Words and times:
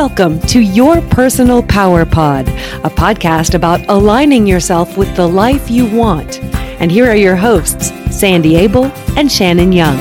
Welcome 0.00 0.40
to 0.46 0.60
Your 0.60 1.02
Personal 1.02 1.62
Power 1.62 2.06
Pod, 2.06 2.48
a 2.48 2.88
podcast 2.88 3.52
about 3.52 3.86
aligning 3.86 4.46
yourself 4.46 4.96
with 4.96 5.14
the 5.14 5.28
life 5.28 5.70
you 5.70 5.84
want. 5.94 6.42
And 6.80 6.90
here 6.90 7.04
are 7.04 7.14
your 7.14 7.36
hosts, 7.36 7.88
Sandy 8.10 8.56
Abel 8.56 8.86
and 9.18 9.30
Shannon 9.30 9.72
Young. 9.72 9.98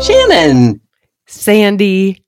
Shannon. 0.00 0.80
Sandy. 1.26 2.22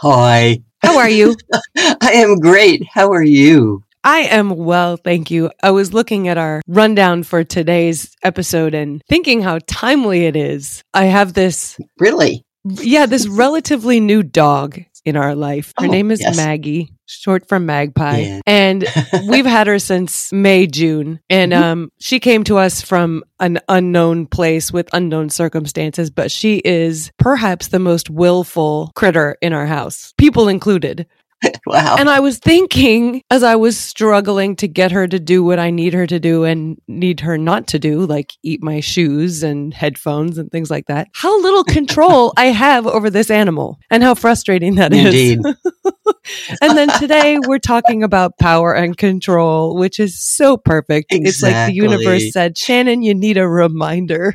Hi. 0.00 0.62
How 0.82 0.98
are 0.98 1.08
you? 1.08 1.36
I 1.78 2.12
am 2.12 2.40
great. 2.40 2.86
How 2.92 3.10
are 3.10 3.24
you? 3.24 3.82
I 4.04 4.20
am 4.20 4.50
well, 4.50 4.98
thank 4.98 5.30
you. 5.30 5.50
I 5.62 5.70
was 5.70 5.94
looking 5.94 6.28
at 6.28 6.36
our 6.36 6.60
rundown 6.66 7.22
for 7.22 7.42
today's 7.42 8.14
episode 8.22 8.74
and 8.74 9.02
thinking 9.08 9.40
how 9.40 9.60
timely 9.66 10.26
it 10.26 10.36
is. 10.36 10.82
I 10.92 11.06
have 11.06 11.32
this 11.32 11.78
Really? 11.98 12.44
Yeah, 12.64 13.06
this 13.06 13.26
relatively 13.26 14.00
new 14.00 14.22
dog 14.22 14.80
in 15.04 15.16
our 15.16 15.34
life. 15.34 15.72
Her 15.78 15.86
Oh, 15.86 15.90
name 15.90 16.10
is 16.10 16.20
yes. 16.20 16.36
Maggie, 16.36 16.92
short 17.06 17.48
for 17.48 17.58
Magpie. 17.58 18.18
Yeah. 18.18 18.40
And 18.46 18.86
we've 19.28 19.46
had 19.46 19.66
her 19.66 19.78
since 19.78 20.30
May, 20.30 20.66
June. 20.66 21.20
And 21.30 21.52
Mhm. 21.52 21.62
um, 21.62 21.92
she 21.98 22.20
came 22.20 22.44
to 22.44 22.58
us 22.58 22.82
from 22.82 23.24
an 23.40 23.60
unknown 23.68 24.26
place 24.26 24.72
with 24.72 24.90
unknown 24.92 25.30
circumstances, 25.30 26.10
but 26.10 26.30
she 26.30 26.56
is 26.64 27.10
perhaps 27.18 27.68
the 27.68 27.78
most 27.78 28.10
willful 28.10 28.92
critter 28.94 29.36
in 29.40 29.54
our 29.54 29.66
house, 29.66 30.12
people 30.18 30.46
included. 30.48 31.06
Wow. 31.66 31.96
And 31.98 32.10
I 32.10 32.20
was 32.20 32.38
thinking 32.38 33.22
as 33.30 33.42
I 33.42 33.54
was 33.54 33.78
struggling 33.78 34.56
to 34.56 34.66
get 34.66 34.92
her 34.92 35.06
to 35.06 35.20
do 35.20 35.44
what 35.44 35.58
I 35.58 35.70
need 35.70 35.94
her 35.94 36.06
to 36.06 36.18
do 36.18 36.44
and 36.44 36.80
need 36.88 37.20
her 37.20 37.38
not 37.38 37.68
to 37.68 37.78
do, 37.78 38.06
like 38.06 38.32
eat 38.42 38.62
my 38.62 38.80
shoes 38.80 39.42
and 39.42 39.72
headphones 39.72 40.36
and 40.38 40.50
things 40.50 40.70
like 40.70 40.86
that, 40.86 41.08
how 41.14 41.40
little 41.40 41.62
control 41.76 42.32
I 42.36 42.46
have 42.46 42.86
over 42.86 43.08
this 43.08 43.30
animal 43.30 43.78
and 43.90 44.02
how 44.02 44.14
frustrating 44.14 44.76
that 44.76 44.92
is. 44.92 45.04
Indeed. 45.04 45.38
and 46.62 46.76
then 46.76 46.88
today 46.98 47.38
we're 47.38 47.58
talking 47.58 48.02
about 48.02 48.38
power 48.38 48.74
and 48.74 48.96
control, 48.96 49.76
which 49.76 50.00
is 50.00 50.20
so 50.20 50.56
perfect. 50.56 51.08
It's 51.10 51.42
like 51.42 51.68
the 51.68 51.74
universe 51.74 52.32
said, 52.32 52.58
Shannon, 52.58 53.02
you 53.02 53.14
need 53.14 53.36
a 53.36 53.48
reminder. 53.48 54.34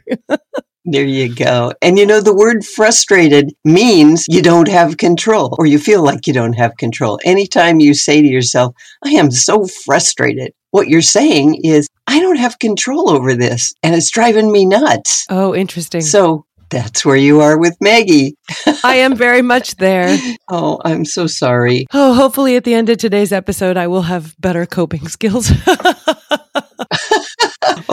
There 0.85 1.03
you 1.03 1.33
go. 1.33 1.73
And 1.81 1.97
you 1.97 2.05
know, 2.05 2.21
the 2.21 2.33
word 2.35 2.63
frustrated 2.63 3.51
means 3.63 4.25
you 4.29 4.41
don't 4.41 4.67
have 4.67 4.97
control 4.97 5.55
or 5.57 5.65
you 5.65 5.79
feel 5.79 6.03
like 6.03 6.27
you 6.27 6.33
don't 6.33 6.53
have 6.53 6.77
control. 6.77 7.19
Anytime 7.25 7.79
you 7.79 7.95
say 7.95 8.21
to 8.21 8.27
yourself, 8.27 8.75
I 9.03 9.09
am 9.09 9.31
so 9.31 9.65
frustrated, 9.85 10.53
what 10.69 10.87
you're 10.87 11.01
saying 11.01 11.61
is, 11.63 11.87
I 12.05 12.19
don't 12.19 12.37
have 12.37 12.59
control 12.59 13.09
over 13.09 13.33
this 13.33 13.73
and 13.81 13.95
it's 13.95 14.11
driving 14.11 14.51
me 14.51 14.65
nuts. 14.65 15.25
oh, 15.29 15.55
interesting. 15.55 16.01
So 16.01 16.45
that's 16.69 17.03
where 17.05 17.15
you 17.15 17.41
are 17.41 17.57
with 17.57 17.75
Maggie. 17.81 18.35
I 18.83 18.95
am 18.97 19.15
very 19.27 19.41
much 19.41 19.77
there. 19.77 20.17
Oh, 20.49 20.79
I'm 20.85 21.05
so 21.05 21.25
sorry. 21.25 21.87
Oh, 21.93 22.13
hopefully 22.13 22.55
at 22.57 22.63
the 22.63 22.73
end 22.75 22.89
of 22.89 22.97
today's 22.97 23.31
episode, 23.31 23.77
I 23.77 23.87
will 23.87 24.03
have 24.03 24.35
better 24.39 24.65
coping 24.65 25.07
skills. 25.17 25.51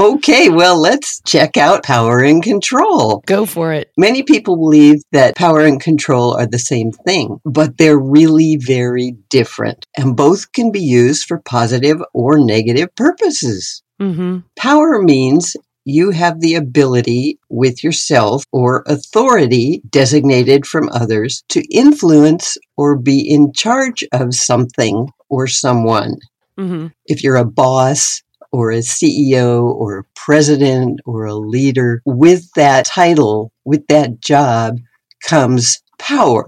Okay, 0.03 0.49
well, 0.49 0.81
let's 0.81 1.21
check 1.25 1.57
out 1.57 1.85
power 1.85 2.19
and 2.25 2.43
control. 2.43 3.23
Go 3.25 3.47
for 3.47 3.73
it. 3.73 3.93
Many 3.97 4.25
people 4.25 4.57
believe 4.57 4.97
that 5.13 5.37
power 5.37 5.61
and 5.61 5.81
control 5.81 6.35
are 6.37 6.45
the 6.45 6.59
same 6.59 6.91
thing, 6.91 7.39
but 7.45 7.79
they're 7.79 8.01
really 8.01 8.57
very 8.57 9.13
different, 9.31 9.87
and 9.97 10.17
both 10.17 10.51
can 10.51 10.73
be 10.73 10.81
used 10.81 11.29
for 11.29 11.39
positive 11.39 12.03
or 12.15 12.37
negative 12.37 12.93
purposes. 12.97 13.81
hmm 14.01 14.39
Power 14.57 15.01
means 15.01 15.57
you 15.85 16.11
have 16.11 16.41
the 16.41 16.57
ability 16.57 17.39
with 17.49 17.85
yourself 17.85 18.45
or 18.51 18.83
authority 18.87 19.83
designated 19.89 20.67
from 20.67 20.89
others 20.89 21.45
to 21.51 21.63
influence 21.71 22.59
or 22.77 22.99
be 22.99 23.21
in 23.21 23.53
charge 23.53 24.03
of 24.11 24.35
something 24.35 25.09
or 25.29 25.47
someone 25.47 26.17
hmm 26.59 26.89
if 27.07 27.23
you're 27.23 27.37
a 27.37 27.45
boss 27.45 28.23
or 28.53 28.71
a 28.71 28.79
CEO 28.79 29.65
or 29.65 29.99
a 29.99 30.05
president 30.15 31.01
or 31.07 31.25
a 31.25 31.35
leader, 31.35 32.03
with 32.05 32.53
that 32.55 32.85
title, 32.85 33.53
with 33.65 33.87
that 33.89 34.21
job 34.21 34.79
comes 35.25 35.79
power. 35.99 36.47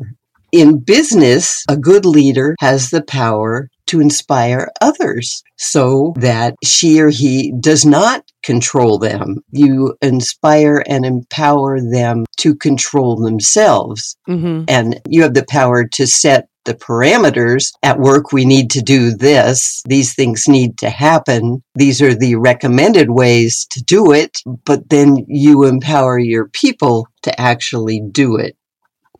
In 0.52 0.78
business, 0.78 1.64
a 1.68 1.76
good 1.76 2.04
leader 2.04 2.54
has 2.60 2.90
the 2.90 3.02
power 3.02 3.68
to 3.86 4.00
inspire 4.00 4.70
others 4.80 5.42
so 5.56 6.14
that 6.16 6.54
she 6.62 7.00
or 7.00 7.10
he 7.10 7.52
does 7.58 7.84
not 7.84 8.24
control 8.44 8.98
them. 8.98 9.38
You 9.50 9.96
inspire 10.02 10.84
and 10.86 11.04
empower 11.04 11.80
them 11.80 12.24
to 12.38 12.54
control 12.54 13.16
themselves. 13.16 14.16
Hmm 14.26 14.64
and 14.68 15.00
you 15.08 15.22
have 15.22 15.34
the 15.34 15.46
power 15.48 15.86
to 15.86 16.06
set 16.06 16.48
the 16.64 16.74
parameters. 16.74 17.72
At 17.82 18.00
work 18.00 18.32
we 18.32 18.44
need 18.44 18.70
to 18.70 18.82
do 18.82 19.10
this. 19.10 19.82
These 19.86 20.14
things 20.14 20.48
need 20.48 20.78
to 20.78 20.90
happen. 20.90 21.62
These 21.74 22.00
are 22.00 22.14
the 22.14 22.36
recommended 22.36 23.10
ways 23.10 23.66
to 23.70 23.82
do 23.82 24.12
it. 24.12 24.38
But 24.64 24.88
then 24.88 25.24
you 25.28 25.64
empower 25.64 26.18
your 26.18 26.48
people 26.48 27.06
to 27.22 27.40
actually 27.40 28.00
do 28.10 28.36
it. 28.36 28.56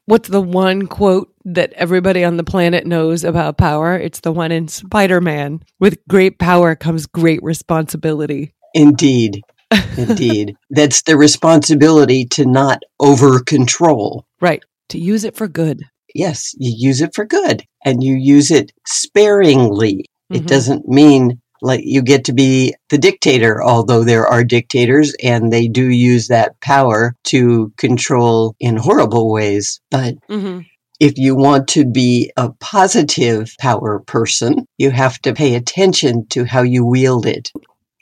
What's 0.07 0.29
the 0.29 0.41
one 0.41 0.87
quote 0.87 1.33
that 1.47 1.73
everybody 1.75 2.25
on 2.25 2.37
the 2.37 2.45
planet 2.45 2.87
knows 2.87 3.25
about 3.25 3.57
power? 3.57 3.97
It's 3.97 4.21
the 4.21 4.33
one 4.33 4.53
in 4.53 4.69
Spider 4.69 5.21
Man 5.21 5.61
with 5.81 5.99
great 6.09 6.39
power 6.39 6.75
comes 6.75 7.07
great 7.07 7.43
responsibility. 7.43 8.53
Indeed 8.75 9.41
indeed 9.97 10.55
that's 10.71 11.03
the 11.03 11.17
responsibility 11.17 12.25
to 12.27 12.45
not 12.45 12.83
over 13.01 13.41
control 13.41 14.25
Right. 14.41 14.63
To 14.91 14.99
use 14.99 15.25
it 15.25 15.35
for 15.37 15.49
good. 15.49 15.83
yes 16.15 16.55
you 16.59 16.73
use 16.89 17.01
it 17.01 17.15
for 17.15 17.25
good 17.25 17.65
and 17.85 18.03
you 18.03 18.15
use 18.15 18.51
it 18.51 18.73
sparingly 18.87 20.05
It 20.31 20.43
Mhm. 20.43 20.47
doesn't 20.47 20.89
mean 20.89 21.41
like 21.63 21.81
you 21.85 22.03
get 22.03 22.25
to 22.25 22.33
be 22.35 22.75
the 22.91 22.99
dictator, 22.99 23.63
although 23.63 24.05
there 24.05 24.27
are 24.27 24.45
dictators 24.45 25.15
and 25.23 25.51
they 25.53 25.67
do 25.69 25.87
use 25.89 26.29
that 26.29 26.61
power 26.61 27.15
to 27.25 27.73
control 27.79 28.55
in 28.61 28.77
horrible 28.77 29.31
ways. 29.33 29.81
But 29.91 30.15
Mhm. 30.31 30.67
if 31.01 31.17
you 31.17 31.35
want 31.37 31.69
to 31.69 31.85
be 31.87 32.31
a 32.37 32.51
positive 32.61 33.55
power 33.59 34.01
person, 34.07 34.67
you 34.79 34.91
have 34.91 35.19
to 35.23 35.33
pay 35.33 35.55
attention 35.55 36.27
to 36.31 36.45
how 36.45 36.63
you 36.63 36.85
wield 36.85 37.25
it. 37.27 37.51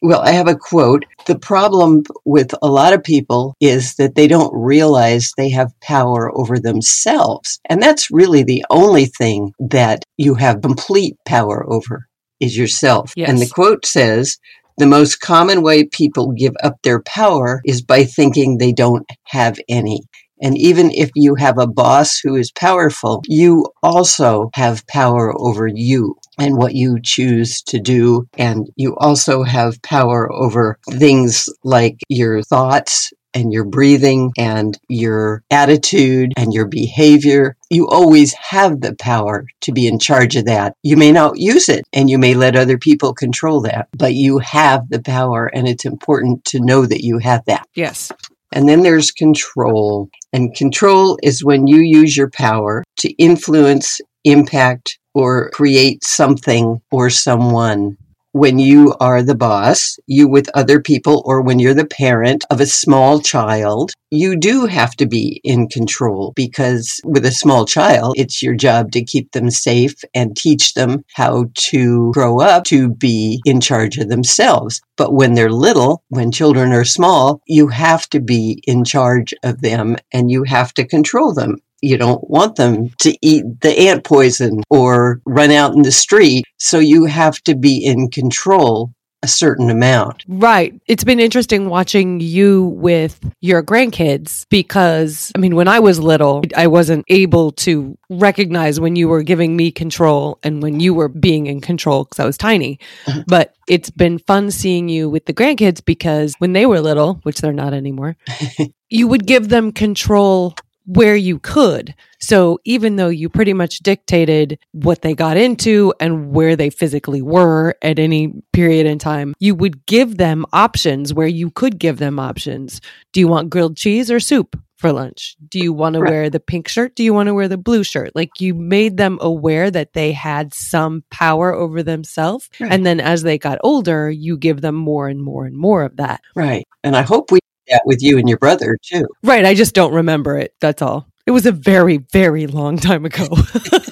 Well, 0.02 0.20
I 0.20 0.32
have 0.32 0.48
a 0.48 0.56
quote. 0.56 1.04
The 1.26 1.38
problem 1.38 2.02
with 2.24 2.52
a 2.60 2.66
lot 2.66 2.92
of 2.92 3.04
people 3.04 3.54
is 3.60 3.94
that 3.94 4.16
they 4.16 4.26
don't 4.26 4.52
realize 4.52 5.30
they 5.36 5.50
have 5.50 5.78
power 5.80 6.36
over 6.36 6.58
themselves. 6.58 7.60
And 7.68 7.80
that's 7.80 8.10
really 8.10 8.42
the 8.42 8.64
only 8.68 9.06
thing 9.06 9.52
that 9.60 10.04
you 10.16 10.34
have 10.34 10.60
complete 10.60 11.16
power 11.24 11.64
over 11.72 12.08
is 12.40 12.56
yourself. 12.56 13.12
Yes. 13.16 13.30
And 13.30 13.38
the 13.38 13.48
quote 13.48 13.86
says, 13.86 14.38
the 14.76 14.86
most 14.86 15.20
common 15.20 15.62
way 15.62 15.84
people 15.84 16.32
give 16.32 16.54
up 16.64 16.78
their 16.82 17.02
power 17.02 17.62
is 17.64 17.80
by 17.80 18.04
thinking 18.04 18.58
they 18.58 18.72
don't 18.72 19.06
have 19.26 19.56
any. 19.68 20.00
And 20.42 20.58
even 20.58 20.90
if 20.90 21.10
you 21.14 21.36
have 21.36 21.58
a 21.58 21.68
boss 21.68 22.18
who 22.18 22.34
is 22.34 22.50
powerful, 22.50 23.22
you 23.28 23.66
also 23.84 24.50
have 24.54 24.84
power 24.88 25.32
over 25.38 25.68
you 25.68 26.16
and 26.38 26.56
what 26.56 26.74
you 26.74 26.98
choose 27.02 27.62
to 27.62 27.80
do. 27.80 28.26
And 28.38 28.68
you 28.76 28.96
also 28.96 29.42
have 29.42 29.82
power 29.82 30.30
over 30.32 30.78
things 30.90 31.48
like 31.64 31.98
your 32.08 32.42
thoughts 32.42 33.12
and 33.34 33.52
your 33.52 33.64
breathing 33.64 34.32
and 34.38 34.78
your 34.88 35.42
attitude 35.50 36.32
and 36.36 36.52
your 36.52 36.66
behavior. 36.66 37.56
You 37.70 37.88
always 37.88 38.34
have 38.34 38.80
the 38.80 38.94
power 38.96 39.46
to 39.62 39.72
be 39.72 39.86
in 39.86 39.98
charge 39.98 40.36
of 40.36 40.44
that. 40.46 40.74
You 40.82 40.96
may 40.96 41.12
not 41.12 41.38
use 41.38 41.68
it 41.68 41.84
and 41.92 42.10
you 42.10 42.18
may 42.18 42.34
let 42.34 42.56
other 42.56 42.78
people 42.78 43.14
control 43.14 43.62
that, 43.62 43.88
but 43.96 44.14
you 44.14 44.38
have 44.38 44.88
the 44.88 45.00
power 45.00 45.46
and 45.46 45.66
it's 45.66 45.84
important 45.84 46.44
to 46.46 46.60
know 46.60 46.86
that 46.86 47.04
you 47.04 47.18
have 47.18 47.44
that. 47.46 47.66
Yes. 47.74 48.12
And 48.52 48.68
then 48.68 48.82
there's 48.82 49.10
control. 49.10 50.10
And 50.32 50.54
control 50.54 51.18
is 51.22 51.44
when 51.44 51.66
you 51.66 51.78
use 51.78 52.16
your 52.16 52.30
power 52.30 52.84
to 52.98 53.10
influence, 53.12 54.00
impact, 54.24 54.98
or 55.14 55.50
create 55.50 56.04
something 56.04 56.80
or 56.90 57.10
someone. 57.10 57.96
When 58.34 58.58
you 58.58 58.94
are 58.98 59.22
the 59.22 59.34
boss, 59.34 59.98
you 60.06 60.26
with 60.26 60.48
other 60.54 60.80
people, 60.80 61.22
or 61.26 61.42
when 61.42 61.58
you're 61.58 61.74
the 61.74 61.84
parent 61.84 62.44
of 62.48 62.62
a 62.62 62.66
small 62.66 63.20
child, 63.20 63.92
you 64.10 64.36
do 64.38 64.64
have 64.64 64.96
to 64.96 65.06
be 65.06 65.42
in 65.44 65.68
control 65.68 66.32
because 66.34 66.98
with 67.04 67.26
a 67.26 67.30
small 67.30 67.66
child, 67.66 68.14
it's 68.16 68.42
your 68.42 68.54
job 68.54 68.90
to 68.92 69.04
keep 69.04 69.32
them 69.32 69.50
safe 69.50 69.96
and 70.14 70.34
teach 70.34 70.72
them 70.72 71.04
how 71.12 71.44
to 71.56 72.10
grow 72.12 72.40
up 72.40 72.64
to 72.64 72.88
be 72.88 73.42
in 73.44 73.60
charge 73.60 73.98
of 73.98 74.08
themselves. 74.08 74.80
But 74.96 75.12
when 75.12 75.34
they're 75.34 75.50
little, 75.50 76.02
when 76.08 76.32
children 76.32 76.72
are 76.72 76.86
small, 76.86 77.42
you 77.46 77.68
have 77.68 78.08
to 78.10 78.20
be 78.20 78.62
in 78.66 78.84
charge 78.84 79.34
of 79.42 79.60
them 79.60 79.96
and 80.10 80.30
you 80.30 80.44
have 80.44 80.72
to 80.74 80.86
control 80.86 81.34
them. 81.34 81.58
You 81.82 81.98
don't 81.98 82.28
want 82.30 82.56
them 82.56 82.90
to 83.00 83.16
eat 83.20 83.44
the 83.60 83.88
ant 83.88 84.04
poison 84.04 84.62
or 84.70 85.20
run 85.26 85.50
out 85.50 85.74
in 85.74 85.82
the 85.82 85.92
street. 85.92 86.44
So 86.58 86.78
you 86.78 87.04
have 87.06 87.42
to 87.42 87.54
be 87.54 87.84
in 87.84 88.10
control 88.10 88.92
a 89.22 89.28
certain 89.28 89.70
amount. 89.70 90.24
Right. 90.26 90.74
It's 90.86 91.04
been 91.04 91.20
interesting 91.20 91.68
watching 91.68 92.18
you 92.20 92.64
with 92.64 93.20
your 93.40 93.62
grandkids 93.62 94.46
because, 94.50 95.30
I 95.36 95.38
mean, 95.38 95.54
when 95.54 95.68
I 95.68 95.78
was 95.78 96.00
little, 96.00 96.42
I 96.56 96.66
wasn't 96.66 97.04
able 97.08 97.52
to 97.52 97.96
recognize 98.10 98.80
when 98.80 98.96
you 98.96 99.08
were 99.08 99.22
giving 99.22 99.56
me 99.56 99.70
control 99.70 100.40
and 100.42 100.60
when 100.60 100.80
you 100.80 100.92
were 100.92 101.08
being 101.08 101.46
in 101.46 101.60
control 101.60 102.04
because 102.04 102.18
I 102.18 102.24
was 102.24 102.36
tiny. 102.36 102.80
Uh-huh. 103.06 103.22
But 103.28 103.54
it's 103.68 103.90
been 103.90 104.18
fun 104.18 104.50
seeing 104.50 104.88
you 104.88 105.08
with 105.08 105.26
the 105.26 105.34
grandkids 105.34 105.84
because 105.84 106.34
when 106.38 106.52
they 106.52 106.66
were 106.66 106.80
little, 106.80 107.14
which 107.22 107.40
they're 107.40 107.52
not 107.52 107.74
anymore, 107.74 108.16
you 108.90 109.06
would 109.06 109.26
give 109.26 109.48
them 109.48 109.70
control 109.70 110.56
where 110.86 111.16
you 111.16 111.38
could. 111.38 111.94
So 112.20 112.58
even 112.64 112.96
though 112.96 113.08
you 113.08 113.28
pretty 113.28 113.52
much 113.52 113.78
dictated 113.80 114.58
what 114.72 115.02
they 115.02 115.14
got 115.14 115.36
into 115.36 115.92
and 116.00 116.32
where 116.32 116.56
they 116.56 116.70
physically 116.70 117.22
were 117.22 117.74
at 117.82 117.98
any 117.98 118.32
period 118.52 118.86
in 118.86 118.98
time, 118.98 119.34
you 119.40 119.54
would 119.54 119.84
give 119.86 120.16
them 120.18 120.44
options 120.52 121.12
where 121.12 121.26
you 121.26 121.50
could 121.50 121.78
give 121.78 121.98
them 121.98 122.18
options. 122.18 122.80
Do 123.12 123.20
you 123.20 123.28
want 123.28 123.50
grilled 123.50 123.76
cheese 123.76 124.10
or 124.10 124.20
soup? 124.20 124.58
For 124.76 124.92
lunch? 124.92 125.36
Do 125.48 125.60
you 125.60 125.72
want 125.72 125.94
to 125.94 126.00
Right. 126.00 126.10
wear 126.10 126.28
the 126.30 126.40
pink 126.40 126.66
shirt? 126.66 126.96
Do 126.96 127.04
you 127.04 127.14
want 127.14 127.28
to 127.28 127.34
wear 127.34 127.46
the 127.46 127.56
blue 127.56 127.84
shirt? 127.84 128.16
Like 128.16 128.40
you 128.40 128.52
made 128.52 128.96
them 128.96 129.16
aware 129.20 129.70
that 129.70 129.92
they 129.92 130.10
had 130.10 130.52
some 130.52 131.04
power 131.08 131.52
over 131.54 131.84
themselves. 131.84 132.50
Right. 132.58 132.72
And 132.72 132.84
then 132.84 132.98
as 132.98 133.22
they 133.22 133.38
got 133.38 133.58
older, 133.62 134.10
you 134.10 134.36
give 134.36 134.60
them 134.60 134.74
more 134.74 135.06
and 135.06 135.22
more 135.22 135.44
and 135.44 135.56
more 135.56 135.84
of 135.84 135.98
that. 135.98 136.20
Right. 136.34 136.66
And 136.82 136.96
I 136.96 137.02
hope 137.02 137.30
we 137.30 137.38
that 137.68 137.82
with 137.84 138.02
you 138.02 138.18
and 138.18 138.28
your 138.28 138.38
brother 138.38 138.78
too. 138.82 139.06
Right. 139.22 139.44
I 139.44 139.54
just 139.54 139.74
don't 139.74 139.94
remember 139.94 140.38
it. 140.38 140.54
That's 140.60 140.82
all. 140.82 141.06
It 141.26 141.30
was 141.30 141.46
a 141.46 141.52
very, 141.52 141.98
very 141.98 142.46
long 142.48 142.76
time 142.76 143.04
ago. 143.04 143.28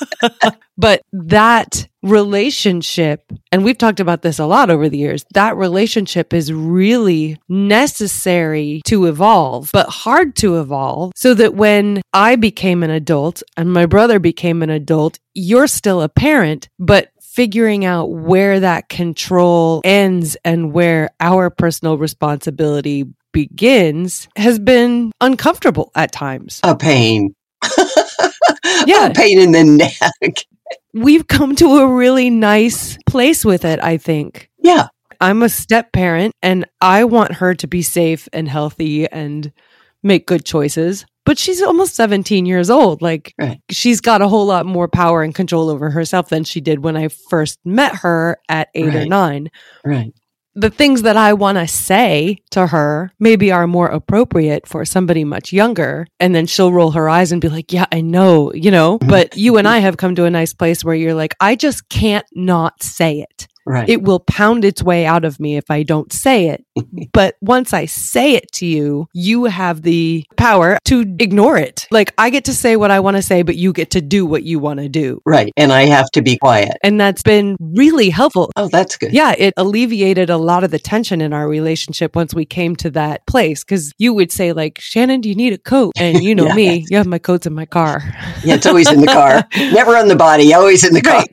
but 0.77 1.03
that 1.13 1.87
relationship, 2.03 3.25
and 3.53 3.63
we've 3.63 3.79
talked 3.79 4.01
about 4.01 4.23
this 4.23 4.41
a 4.41 4.47
lot 4.47 4.69
over 4.69 4.89
the 4.89 4.99
years, 4.99 5.25
that 5.35 5.57
relationship 5.57 6.33
is 6.33 6.53
really 6.53 7.39
necessary 7.49 8.83
to 8.87 9.07
evolve, 9.07 9.71
but 9.73 9.89
hard 9.89 10.35
to 10.37 10.59
evolve 10.59 11.13
so 11.15 11.35
that 11.35 11.55
when 11.55 12.03
I 12.13 12.35
became 12.35 12.83
an 12.83 12.91
adult 12.91 13.43
and 13.57 13.73
my 13.73 13.87
brother 13.87 14.19
became 14.19 14.63
an 14.63 14.71
adult, 14.71 15.19
you're 15.33 15.69
still 15.69 16.03
a 16.03 16.09
parent, 16.09 16.69
but 16.81 17.11
figuring 17.21 17.85
out 17.85 18.07
where 18.07 18.59
that 18.59 18.89
control 18.89 19.81
ends 19.85 20.37
and 20.45 20.73
where 20.73 21.11
our 21.21 21.49
personal 21.49 21.97
responsibility 21.97 23.07
begins 23.33 24.29
has 24.37 24.59
been 24.59 25.13
uncomfortable 25.21 25.91
at 25.95 26.13
times. 26.13 26.61
A 26.65 26.77
pain. 26.77 27.35
Yeah. 28.87 29.07
A 29.07 29.13
pain 29.15 29.39
in 29.39 29.53
the 29.53 29.65
neck. 29.65 30.45
We've 30.95 31.27
come 31.27 31.55
to 31.57 31.79
a 31.79 31.87
really 31.87 32.31
nice 32.31 32.99
place 33.07 33.45
with 33.45 33.65
it, 33.65 33.79
I 33.83 33.97
think. 33.99 34.51
Yeah. 34.59 34.89
I'm 35.21 35.43
a 35.43 35.49
step 35.51 35.93
parent 35.93 36.35
and 36.43 36.65
I 36.81 37.05
want 37.05 37.33
her 37.35 37.55
to 37.55 37.67
be 37.67 37.83
safe 37.83 38.27
and 38.33 38.49
healthy 38.49 39.07
and 39.11 39.53
make 40.03 40.27
good 40.27 40.45
choices. 40.47 41.05
But 41.27 41.39
she's 41.39 41.61
almost 41.61 41.95
17 41.95 42.47
years 42.47 42.71
old. 42.71 43.03
Like, 43.03 43.35
Right. 43.39 43.61
she's 43.71 44.01
got 44.01 44.23
a 44.23 44.29
whole 44.29 44.47
lot 44.47 44.65
more 44.65 44.89
power 44.89 45.23
and 45.23 45.35
control 45.35 45.69
over 45.69 45.91
herself 45.91 46.31
than 46.31 46.45
she 46.45 46.61
did 46.63 46.83
when 46.83 46.97
I 46.97 47.09
first 47.09 47.59
met 47.65 47.95
her 47.97 48.39
at 48.49 48.69
eight 48.75 48.95
or 48.95 49.05
nine. 49.05 49.51
Right. 49.85 50.13
The 50.55 50.71
things 50.71 51.03
that 51.03 51.17
I 51.17 51.33
want 51.33 51.59
to 51.59 51.69
say 51.69 52.39
to 52.51 52.67
her 52.67 53.13
maybe 53.21 53.53
are 53.53 53.67
more 53.67 53.87
appropriate 53.89 54.67
for 54.67 54.85
somebody 54.85 55.25
much 55.25 55.53
younger. 55.53 56.07
And 56.19 56.35
then 56.35 56.47
she'll 56.47 56.73
roll 56.73 56.91
her 56.93 57.09
eyes 57.09 57.31
and 57.33 57.41
be 57.41 57.49
like, 57.49 57.73
Yeah, 57.73 57.87
I 57.93 58.01
know, 58.01 58.53
you 58.53 58.71
know, 58.71 58.99
Mhm. 58.99 59.09
but 59.09 59.37
you 59.37 59.57
and 59.59 59.69
I 59.69 59.79
have 59.79 59.97
come 59.97 60.15
to 60.17 60.25
a 60.25 60.31
nice 60.31 60.53
place 60.53 60.85
where 60.85 60.95
you're 60.95 61.15
like, 61.15 61.35
I 61.41 61.55
just 61.55 61.89
can't 61.89 62.27
not 62.35 62.83
say 62.83 63.21
it. 63.21 63.47
Right. 63.71 63.89
It 63.89 64.03
will 64.03 64.21
pound 64.21 64.65
its 64.65 64.83
way 64.83 65.07
out 65.07 65.25
of 65.25 65.39
me 65.39 65.57
if 65.57 65.71
I 65.71 65.83
don't 65.85 66.13
say 66.13 66.49
it. 66.49 66.65
but 67.13 67.37
once 67.41 67.73
I 67.73 67.87
say 67.87 68.35
it 68.35 68.51
to 68.55 68.67
you, 68.67 69.07
you 69.13 69.45
have 69.45 69.83
the 69.83 70.25
power 70.37 70.79
to 70.87 71.01
ignore 71.21 71.57
it. 71.57 71.87
Like 71.91 72.13
I 72.19 72.31
get 72.31 72.45
to 72.47 72.55
say 72.55 72.77
what 72.77 72.91
I 72.91 73.01
want 73.01 73.17
to 73.17 73.23
say, 73.23 73.43
but 73.43 73.57
you 73.57 73.73
get 73.73 73.91
to 73.93 74.01
do 74.01 74.27
what 74.27 74.43
you 74.43 74.59
want 74.59 74.81
to 74.81 74.89
do. 74.89 75.21
right. 75.25 75.53
And 75.57 75.73
I 75.73 75.83
have 75.83 76.11
to 76.13 76.23
be 76.23 76.37
quiet. 76.39 76.77
And 76.83 77.01
that's 77.01 77.23
been 77.23 77.57
really 77.61 78.11
helpful. 78.11 78.51
Oh, 78.57 78.69
that's 78.69 78.97
good. 78.97 79.13
Yeah, 79.13 79.35
it 79.39 79.55
alleviated 79.57 80.31
a 80.31 80.37
lot 80.37 80.65
of 80.65 80.71
the 80.71 80.79
tension 80.79 81.21
in 81.21 81.33
our 81.33 81.49
relationship 81.49 82.17
once 82.17 82.35
we 82.35 82.45
came 82.45 82.75
to 82.77 82.91
that 82.91 83.25
place. 83.27 83.63
Cause 83.63 83.93
you 83.99 84.13
would 84.15 84.33
say, 84.33 84.53
like, 84.53 84.81
Shannon, 84.81 85.21
do 85.21 85.29
you 85.29 85.35
need 85.35 85.53
a 85.53 85.59
coat? 85.59 85.93
And 85.97 86.23
you 86.25 86.35
know 86.35 86.47
Yeah. 86.47 86.55
me, 86.61 86.87
you 86.91 86.97
have 86.97 87.07
my 87.07 87.19
coats 87.19 87.47
in 87.47 87.55
my 87.55 87.67
car. 87.67 88.03
Yeah, 88.45 88.55
it's 88.57 88.67
always 88.67 88.91
in 88.91 89.01
the 89.01 89.07
car. 89.07 89.47
Never 89.57 89.97
on 89.97 90.09
the 90.09 90.17
body, 90.17 90.53
always 90.55 90.85
in 90.85 90.95
the 90.95 91.03
car. 91.03 91.25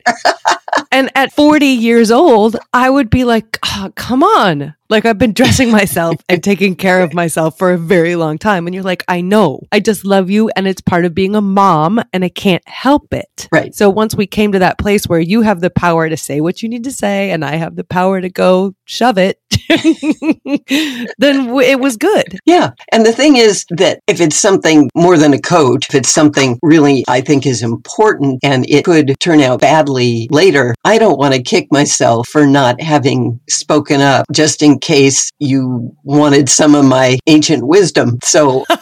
And 0.98 1.12
at 1.14 1.32
40 1.32 1.64
years 1.64 2.10
old, 2.10 2.56
I 2.72 2.90
would 2.90 3.08
be 3.08 3.22
like, 3.22 3.56
oh, 3.64 3.92
come 3.94 4.24
on. 4.24 4.74
Like, 4.90 5.04
I've 5.04 5.18
been 5.18 5.32
dressing 5.32 5.70
myself 5.70 6.16
and 6.28 6.42
taking 6.42 6.74
care 6.74 7.02
of 7.02 7.12
myself 7.12 7.58
for 7.58 7.72
a 7.72 7.78
very 7.78 8.16
long 8.16 8.38
time. 8.38 8.66
And 8.66 8.74
you're 8.74 8.84
like, 8.84 9.04
I 9.08 9.20
know. 9.20 9.60
I 9.70 9.80
just 9.80 10.04
love 10.04 10.30
you. 10.30 10.50
And 10.56 10.66
it's 10.66 10.80
part 10.80 11.04
of 11.04 11.14
being 11.14 11.34
a 11.34 11.40
mom, 11.40 12.02
and 12.12 12.24
I 12.24 12.28
can't 12.28 12.66
help 12.66 13.12
it. 13.12 13.48
Right. 13.52 13.74
So 13.74 13.90
once 13.90 14.14
we 14.14 14.26
came 14.26 14.52
to 14.52 14.58
that 14.60 14.78
place 14.78 15.06
where 15.06 15.20
you 15.20 15.42
have 15.42 15.60
the 15.60 15.70
power 15.70 16.08
to 16.08 16.16
say 16.16 16.40
what 16.40 16.62
you 16.62 16.68
need 16.68 16.84
to 16.84 16.92
say, 16.92 17.30
and 17.30 17.44
I 17.44 17.56
have 17.56 17.76
the 17.76 17.84
power 17.84 18.20
to 18.20 18.30
go 18.30 18.74
shove 18.84 19.18
it, 19.18 19.40
then 21.18 21.46
w- 21.46 21.68
it 21.68 21.80
was 21.80 21.96
good. 21.96 22.38
Yeah. 22.46 22.70
And 22.92 23.04
the 23.04 23.12
thing 23.12 23.36
is 23.36 23.66
that 23.70 24.00
if 24.06 24.20
it's 24.20 24.36
something 24.36 24.90
more 24.94 25.18
than 25.18 25.34
a 25.34 25.40
coat, 25.40 25.86
if 25.88 25.94
it's 25.94 26.10
something 26.10 26.58
really 26.62 27.04
I 27.08 27.20
think 27.20 27.46
is 27.46 27.62
important 27.62 28.40
and 28.42 28.68
it 28.68 28.84
could 28.84 29.14
turn 29.20 29.40
out 29.40 29.60
badly 29.60 30.28
later, 30.30 30.74
I 30.84 30.98
don't 30.98 31.18
want 31.18 31.34
to 31.34 31.42
kick 31.42 31.68
myself 31.70 32.26
for 32.28 32.46
not 32.46 32.80
having 32.80 33.40
spoken 33.48 34.00
up 34.00 34.26
just 34.32 34.62
in 34.62 34.77
case 34.78 35.30
you 35.38 35.94
wanted 36.04 36.48
some 36.48 36.74
of 36.74 36.84
my 36.84 37.18
ancient 37.26 37.66
wisdom. 37.66 38.18
So 38.22 38.64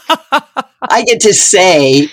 I 0.89 1.03
get 1.05 1.21
to 1.21 1.33
say 1.35 2.09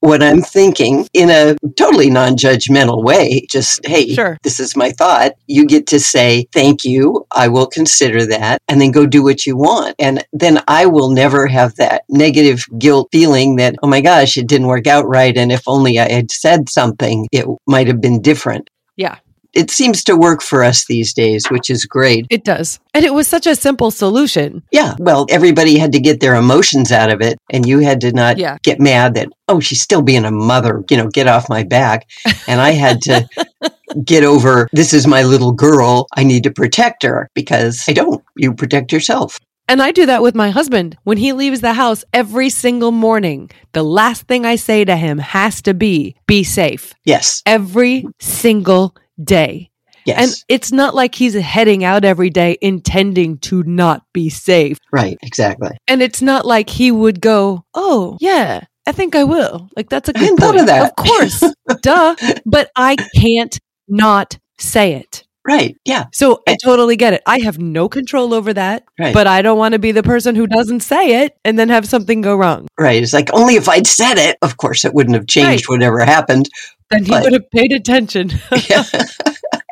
what 0.00 0.22
I'm 0.22 0.40
thinking 0.40 1.06
in 1.12 1.28
a 1.28 1.56
totally 1.76 2.08
non 2.08 2.36
judgmental 2.36 3.02
way. 3.04 3.46
Just, 3.50 3.84
hey, 3.86 4.14
Sure. 4.14 4.38
this 4.42 4.60
is 4.60 4.76
my 4.76 4.90
thought. 4.90 5.32
You 5.46 5.66
get 5.66 5.86
to 5.88 6.00
say, 6.00 6.46
thank 6.52 6.84
you. 6.84 7.26
I 7.32 7.48
will 7.48 7.66
consider 7.66 8.24
that 8.26 8.62
and 8.68 8.80
then 8.80 8.90
go 8.90 9.06
do 9.06 9.22
what 9.22 9.44
you 9.44 9.56
want. 9.56 9.94
And 9.98 10.24
then 10.32 10.62
I 10.68 10.86
will 10.86 11.10
never 11.10 11.46
have 11.46 11.74
that 11.76 12.04
negative 12.08 12.64
guilt 12.78 13.08
feeling 13.12 13.56
that, 13.56 13.74
oh 13.82 13.88
my 13.88 14.00
gosh, 14.00 14.36
it 14.36 14.46
didn't 14.48 14.68
work 14.68 14.86
out 14.86 15.06
right. 15.06 15.36
And 15.36 15.52
if 15.52 15.62
only 15.66 15.98
I 15.98 16.10
had 16.10 16.30
said 16.30 16.68
something, 16.68 17.26
it 17.32 17.46
might 17.66 17.88
have 17.88 18.00
been 18.00 18.22
different. 18.22 18.70
Yeah. 18.96 19.18
It 19.56 19.70
seems 19.70 20.04
to 20.04 20.16
work 20.16 20.42
for 20.42 20.62
us 20.62 20.84
these 20.84 21.14
days, 21.14 21.46
which 21.50 21.70
is 21.70 21.86
great. 21.86 22.26
It 22.28 22.44
does. 22.44 22.78
And 22.92 23.04
it 23.06 23.14
was 23.14 23.26
such 23.26 23.46
a 23.46 23.56
simple 23.56 23.90
solution. 23.90 24.62
Yeah. 24.70 24.94
Well, 24.98 25.24
everybody 25.30 25.78
had 25.78 25.92
to 25.92 26.00
get 26.00 26.20
their 26.20 26.34
emotions 26.34 26.92
out 26.92 27.10
of 27.10 27.22
it, 27.22 27.38
and 27.50 27.66
you 27.66 27.78
had 27.78 28.00
to 28.02 28.12
not 28.12 28.36
Yeah. 28.36 28.58
get 28.62 28.78
mad 28.80 29.14
that, 29.14 29.28
oh, 29.48 29.58
she's 29.60 29.80
still 29.80 30.02
being 30.02 30.26
a 30.26 30.30
mother, 30.30 30.84
you 30.90 30.96
know, 30.98 31.08
get 31.08 31.26
off 31.26 31.48
my 31.48 31.62
back. 31.64 32.06
And 32.46 32.60
I 32.60 32.72
had 32.72 33.00
to 33.02 33.26
get 34.04 34.24
over, 34.24 34.68
this 34.72 34.92
is 34.92 35.06
my 35.06 35.22
little 35.22 35.52
girl. 35.52 36.06
I 36.14 36.22
need 36.22 36.42
to 36.44 36.50
protect 36.50 37.02
her 37.02 37.30
because 37.34 37.82
I 37.88 37.94
don't. 37.94 38.22
You 38.36 38.52
protect 38.54 38.92
yourself. 38.92 39.38
And 39.68 39.82
I 39.82 39.90
do 39.90 40.06
that 40.06 40.22
with 40.22 40.34
my 40.36 40.50
husband. 40.50 40.96
When 41.04 41.16
he 41.16 41.32
leaves 41.32 41.60
the 41.60 41.72
house 41.72 42.04
every 42.12 42.50
single 42.50 42.92
morning, 42.92 43.50
the 43.72 43.82
last 43.82 44.28
thing 44.28 44.44
I 44.46 44.56
say 44.56 44.84
to 44.84 44.96
him 44.96 45.18
has 45.18 45.60
to 45.62 45.74
be, 45.74 46.14
be 46.26 46.44
safe. 46.44 46.94
Yes. 47.04 47.42
Every 47.46 48.06
single 48.20 48.94
day. 49.22 49.70
Yes. 50.04 50.18
And 50.22 50.44
it's 50.48 50.70
not 50.70 50.94
like 50.94 51.16
he's 51.16 51.34
heading 51.34 51.82
out 51.82 52.04
every 52.04 52.30
day 52.30 52.56
intending 52.60 53.38
to 53.38 53.64
not 53.64 54.04
be 54.12 54.28
safe. 54.30 54.78
right. 54.92 55.18
Exactly. 55.22 55.70
And 55.88 56.00
it's 56.00 56.22
not 56.22 56.46
like 56.46 56.70
he 56.70 56.92
would 56.92 57.20
go, 57.20 57.64
Oh, 57.74 58.16
yeah, 58.20 58.60
I 58.86 58.92
think 58.92 59.16
I 59.16 59.24
will. 59.24 59.68
Like, 59.76 59.88
that's 59.88 60.08
a 60.08 60.12
good 60.12 60.22
hadn't 60.22 60.36
thought 60.38 60.60
of 60.60 60.66
that. 60.66 60.92
Of 60.96 61.04
course. 61.04 61.42
Duh. 61.82 62.14
But 62.46 62.70
I 62.76 62.94
can't 63.16 63.58
not 63.88 64.38
say 64.58 64.92
it. 64.94 65.25
Right. 65.46 65.76
Yeah. 65.84 66.06
So 66.12 66.42
I 66.48 66.56
totally 66.62 66.96
get 66.96 67.12
it. 67.12 67.22
I 67.26 67.38
have 67.40 67.58
no 67.58 67.88
control 67.88 68.34
over 68.34 68.52
that, 68.54 68.84
Right. 68.98 69.14
but 69.14 69.26
I 69.26 69.42
don't 69.42 69.58
want 69.58 69.72
to 69.74 69.78
be 69.78 69.92
the 69.92 70.02
person 70.02 70.34
who 70.34 70.46
doesn't 70.46 70.80
say 70.80 71.22
it 71.24 71.36
and 71.44 71.56
then 71.58 71.68
have 71.68 71.86
something 71.86 72.20
go 72.20 72.34
wrong. 72.36 72.66
right. 72.78 73.00
It's 73.02 73.12
like 73.12 73.32
only 73.32 73.54
if 73.56 73.68
I'd 73.68 73.86
said 73.86 74.18
it, 74.18 74.36
of 74.42 74.56
course, 74.56 74.84
it 74.84 74.92
wouldn't 74.92 75.14
have 75.14 75.26
changed 75.28 75.68
whatever 75.68 76.04
happened. 76.04 76.48
Then 76.90 77.04
he 77.04 77.10
But- 77.10 77.22
would 77.24 77.32
have 77.32 77.50
paid 77.50 77.72
attention. 77.72 78.30
Yeah. 78.68 78.82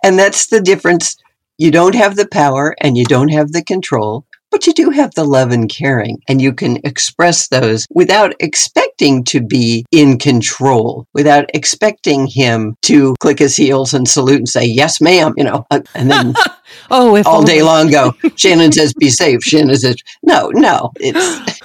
and 0.04 0.18
that's 0.18 0.46
the 0.46 0.60
difference. 0.60 1.16
You 1.58 1.70
don't 1.70 1.94
have 1.94 2.16
the 2.16 2.26
power 2.28 2.74
and 2.80 2.96
you 2.96 3.04
don't 3.04 3.28
have 3.28 3.52
the 3.52 3.62
control, 3.62 4.24
but 4.54 4.68
you 4.68 4.72
do 4.72 4.90
have 4.90 5.12
the 5.16 5.24
love 5.24 5.50
and 5.50 5.68
caring, 5.68 6.22
and 6.28 6.40
you 6.40 6.52
can 6.52 6.78
express 6.84 7.48
those 7.48 7.88
without 7.90 8.36
expecting 8.38 9.24
to 9.24 9.40
be 9.40 9.84
in 9.90 10.16
control, 10.16 11.08
without 11.12 11.50
expecting 11.52 12.28
him 12.28 12.76
to 12.82 13.16
click 13.18 13.40
his 13.40 13.56
heels 13.56 13.92
and 13.92 14.08
salute 14.08 14.38
and 14.38 14.48
say, 14.48 14.64
Yes, 14.64 15.00
ma'am, 15.00 15.34
you 15.36 15.42
know, 15.42 15.66
and 15.72 16.08
then 16.08 16.34
oh, 16.90 17.16
if 17.16 17.26
all 17.26 17.38
only. 17.38 17.52
day 17.52 17.62
long 17.62 17.90
go, 17.90 18.14
Shannon 18.36 18.72
says, 18.72 18.92
Be 18.94 19.10
safe. 19.10 19.42
Shannon 19.42 19.76
says, 19.76 19.96
No, 20.22 20.50
no, 20.54 20.92
it's 20.96 21.60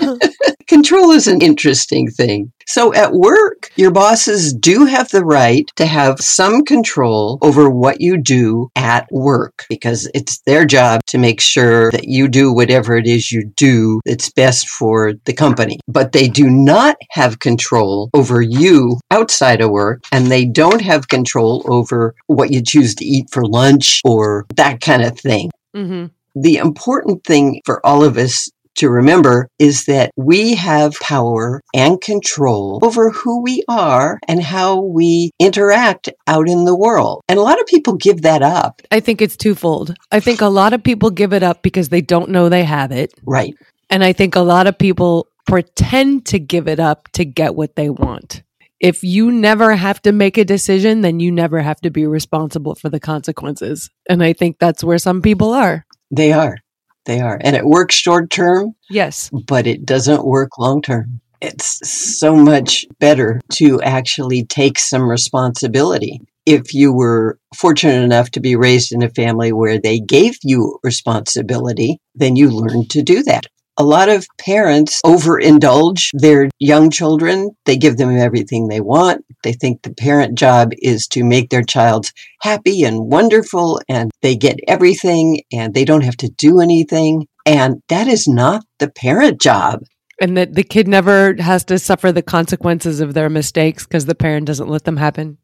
Control 0.68 1.12
is 1.12 1.28
an 1.28 1.42
interesting 1.42 2.12
thing. 2.12 2.52
So 2.68 2.94
at 2.94 3.14
work, 3.14 3.72
your 3.76 3.90
bosses 3.90 4.54
do 4.54 4.86
have 4.86 5.10
the 5.10 5.26
right 5.26 5.68
to 5.78 5.88
have 5.88 6.20
some 6.20 6.64
control 6.64 7.40
over 7.42 7.68
what 7.68 8.00
you 8.00 8.16
do 8.22 8.70
at 8.76 9.12
work 9.12 9.66
because 9.70 10.08
it's 10.14 10.38
their 10.42 10.66
job 10.66 11.02
to 11.08 11.18
make 11.18 11.42
sure 11.42 11.90
that 11.90 12.08
you 12.08 12.28
do 12.28 12.54
whatever 12.54 12.96
it 12.96 13.08
is 13.08 13.32
you 13.32 13.46
do 13.56 14.02
that's 14.06 14.30
best 14.30 14.70
for 14.70 15.14
the 15.26 15.34
company. 15.34 15.80
But 15.88 16.12
they 16.12 16.28
do 16.28 16.48
not 16.48 16.98
have 17.10 17.40
control 17.40 18.12
over 18.14 18.40
you 18.40 19.00
outside 19.10 19.62
of 19.62 19.72
work 19.72 20.04
and 20.12 20.28
they 20.28 20.46
don't 20.46 20.82
have 20.82 21.08
control 21.08 21.66
over 21.66 22.14
what 22.28 22.52
you 22.52 22.62
choose 22.62 22.94
to 22.94 23.06
eat 23.06 23.32
for 23.32 23.44
lunch 23.44 24.02
or 24.06 24.46
that 24.58 24.80
kind 24.82 24.99
of 25.02 25.20
thing. 25.20 25.52
hmm 25.74 26.06
The 26.36 26.58
important 26.58 27.24
thing 27.24 27.62
for 27.66 27.86
all 27.86 28.04
of 28.04 28.18
us 28.18 28.50
to 28.80 28.90
remember 28.90 29.50
is 29.60 29.86
that 29.86 30.12
we 30.16 30.56
have 30.56 30.94
power 31.02 31.62
and 31.76 32.00
control 32.00 32.80
over 32.82 33.10
who 33.10 33.42
we 33.42 33.62
are 33.68 34.20
and 34.28 34.42
how 34.42 34.80
we 34.80 35.32
interact 35.38 36.10
out 36.28 36.48
in 36.48 36.64
the 36.64 36.76
world. 36.76 37.22
And 37.28 37.38
a 37.38 37.42
lot 37.42 37.60
of 37.60 37.68
people 37.68 37.96
give 37.96 38.22
that 38.22 38.42
up. 38.42 38.82
I 38.90 39.02
think 39.02 39.22
it's 39.22 39.36
twofold. 39.36 39.96
I 40.12 40.22
think 40.22 40.40
a 40.40 40.48
lot 40.48 40.72
of 40.74 40.82
people 40.82 41.10
give 41.10 41.34
it 41.34 41.44
up 41.44 41.62
because 41.62 41.90
they 41.90 42.02
don't 42.02 42.30
know 42.30 42.48
they 42.48 42.64
have 42.64 42.92
it. 42.92 43.14
Right. 43.26 43.54
And 43.90 44.04
I 44.04 44.14
think 44.14 44.36
a 44.36 44.42
lot 44.42 44.66
of 44.66 44.78
people 44.78 45.28
pretend 45.46 46.26
to 46.28 46.40
give 46.40 46.68
it 46.68 46.80
up 46.80 47.10
to 47.14 47.26
get 47.26 47.56
what 47.56 47.76
they 47.76 47.90
want. 47.90 48.44
If 48.80 49.04
you 49.04 49.32
never 49.32 49.76
have 49.76 50.02
to 50.04 50.12
make 50.12 50.38
a 50.38 50.46
decision, 50.46 51.02
then 51.02 51.20
you 51.20 51.32
never 51.32 51.62
have 51.62 51.82
to 51.82 51.90
be 51.90 52.06
responsible 52.06 52.76
for 52.76 52.90
the 52.90 53.00
consequences. 53.00 53.90
And 54.08 54.24
I 54.24 54.34
think 54.34 54.58
that's 54.58 54.84
where 54.84 54.98
some 54.98 55.22
people 55.22 55.54
are. 55.54 55.86
They 56.12 56.32
are. 56.32 56.58
They 57.06 57.20
are. 57.20 57.38
And 57.42 57.56
it 57.56 57.66
works 57.66 57.96
short 57.96 58.30
term, 58.30 58.76
Yes. 58.90 59.30
but 59.48 59.68
it 59.68 59.86
doesn't 59.86 60.26
work 60.26 60.58
long 60.58 60.82
term. 60.82 61.20
It's 61.42 61.80
so 62.20 62.36
much 62.36 62.86
better 63.00 63.42
to 63.54 63.82
actually 63.82 64.46
take 64.46 64.78
some 64.80 65.10
responsibility. 65.10 66.22
If 66.46 66.74
you 66.74 66.94
were 66.94 67.38
fortunate 67.56 68.02
enough 68.04 68.32
to 68.32 68.40
be 68.40 68.56
raised 68.56 68.92
in 68.92 69.04
a 69.04 69.10
family 69.10 69.52
where 69.54 69.80
they 69.80 70.00
gave 70.00 70.36
you 70.44 70.80
responsibility, 70.84 72.00
then 72.16 72.36
you 72.36 72.50
learned 72.50 72.90
to 72.92 73.02
do 73.02 73.24
that. 73.24 73.46
A 73.80 73.84
lot 73.84 74.10
of 74.10 74.28
parents 74.38 75.00
overindulge 75.06 76.10
their 76.12 76.50
young 76.60 76.92
children. 76.92 77.52
They 77.66 77.78
give 77.78 77.96
them 77.96 78.16
everything 78.18 78.68
they 78.68 78.82
want. 78.82 79.24
They 79.44 79.54
think 79.54 79.84
the 79.84 79.94
parent 79.94 80.38
job 80.38 80.72
is 80.80 81.08
to 81.08 81.24
make 81.24 81.50
their 81.50 81.64
child 81.64 82.12
happy 82.42 82.84
and 82.84 83.00
wonderful 83.00 83.80
and 83.88 84.12
they 84.22 84.36
get 84.36 84.60
everything 84.68 85.44
and 85.54 85.74
they 85.74 85.86
don't 85.86 86.04
have 86.04 86.18
to 86.18 86.30
do 86.30 86.60
anything. 86.60 87.26
And 87.46 87.82
that 87.88 88.10
is 88.10 88.28
not 88.28 88.66
the 88.80 88.92
parent 88.92 89.40
job. 89.40 89.80
And 90.20 90.36
that 90.36 90.56
the 90.56 90.64
kid 90.64 90.90
never 90.90 91.36
has 91.40 91.64
to 91.66 91.80
suffer 91.80 92.12
the 92.12 92.22
consequences 92.22 93.00
of 93.00 93.14
their 93.14 93.30
mistakes 93.30 93.88
because 93.88 94.06
the 94.06 94.14
parent 94.14 94.46
doesn't 94.46 94.68
let 94.68 94.84
them 94.84 94.98
happen. 94.98 95.38